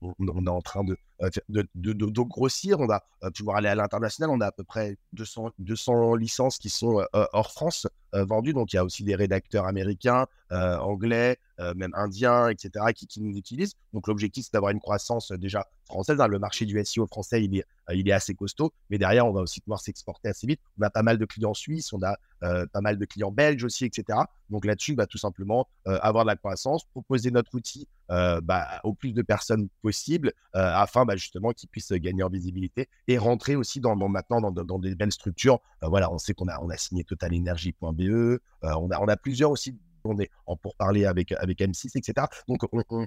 on, 0.01 0.45
est 0.45 0.49
en 0.49 0.61
train 0.61 0.85
de, 0.85 0.97
euh, 1.21 2.23
grossir. 2.23 2.79
On 2.79 2.87
va 2.87 3.03
pouvoir 3.35 3.57
aller 3.57 3.67
à 3.67 3.75
l'international. 3.75 4.29
On 4.29 4.39
a 4.39 4.47
à 4.47 4.51
peu 4.53 4.63
près 4.63 4.95
200, 5.11 5.51
200 5.59 6.15
licences 6.15 6.59
qui 6.59 6.69
sont 6.69 7.05
hors 7.11 7.51
France 7.51 7.87
vendues. 8.13 8.53
Donc, 8.53 8.71
il 8.71 8.77
y 8.77 8.79
a 8.79 8.85
aussi 8.85 9.03
des 9.03 9.15
rédacteurs 9.15 9.65
américains, 9.65 10.27
anglais, 10.49 11.37
euh, 11.59 11.73
même 11.75 11.91
indiens, 11.95 12.49
etc., 12.49 12.85
qui, 12.93 13.07
nous 13.19 13.35
utilisent. 13.35 13.73
Donc 13.91 14.07
l'objectif, 14.07 14.45
c'est 14.45 14.53
d'avoir 14.53 14.71
une 14.71 14.79
croissance 14.79 15.31
euh, 15.31 15.37
déjà 15.37 15.65
française. 15.85 16.21
Hein. 16.21 16.27
Le 16.27 16.37
marché 16.37 16.65
du 16.65 16.79
SEO 16.85 17.07
français, 17.07 17.43
il 17.43 17.57
est, 17.57 17.65
euh, 17.89 17.95
il 17.95 18.07
est 18.07 18.11
assez 18.11 18.35
costaud, 18.35 18.71
mais 18.91 18.99
derrière, 18.99 19.25
on 19.25 19.31
va 19.31 19.41
aussi 19.41 19.59
pouvoir 19.61 19.79
s'exporter 19.79 20.29
assez 20.29 20.45
vite. 20.45 20.59
On 20.79 20.83
a 20.83 20.91
pas 20.91 21.01
mal 21.01 21.17
de 21.17 21.25
clients 21.25 21.55
suisses, 21.55 21.93
on 21.93 22.01
a 22.03 22.15
pas 22.39 22.81
mal 22.81 22.99
de 22.99 23.05
clients 23.05 23.31
belges 23.31 23.63
aussi, 23.63 23.85
etc. 23.85 24.19
Donc 24.51 24.63
là-dessus, 24.65 24.93
bah, 24.93 25.07
tout 25.07 25.17
simplement, 25.17 25.67
avoir 25.85 26.23
de 26.23 26.27
la 26.27 26.35
croissance, 26.35 26.85
proposer 26.85 27.31
notre 27.31 27.55
outil 27.55 27.87
bah, 28.09 28.79
au 28.83 28.93
plus 28.93 29.11
de 29.13 29.23
personnes 29.23 29.69
possible, 29.81 30.33
afin 30.53 31.05
bah, 31.05 31.15
justement 31.15 31.51
qu'ils 31.51 31.67
puissent 31.67 31.93
gagner 31.93 32.21
en 32.21 32.29
visibilité 32.29 32.89
et 33.07 33.17
rentrer 33.17 33.55
aussi 33.55 33.79
dans, 33.79 33.95
maintenant 33.95 34.51
dans, 34.51 34.77
des 34.77 34.93
belles 34.93 35.11
structures. 35.11 35.59
voilà, 35.81 36.11
on 36.11 36.19
sait 36.19 36.35
qu'on 36.35 36.47
a, 36.47 36.77
signé 36.77 37.03
totalenergie.be, 37.03 38.39
on 38.61 38.89
a 38.91 39.17
plusieurs 39.17 39.49
aussi 39.49 39.75
on 40.07 40.19
est 40.19 40.29
en 40.45 40.55
pourparler 40.55 41.05
avec, 41.05 41.31
avec 41.33 41.59
M6, 41.59 41.97
etc. 41.97 42.27
Donc, 42.47 42.61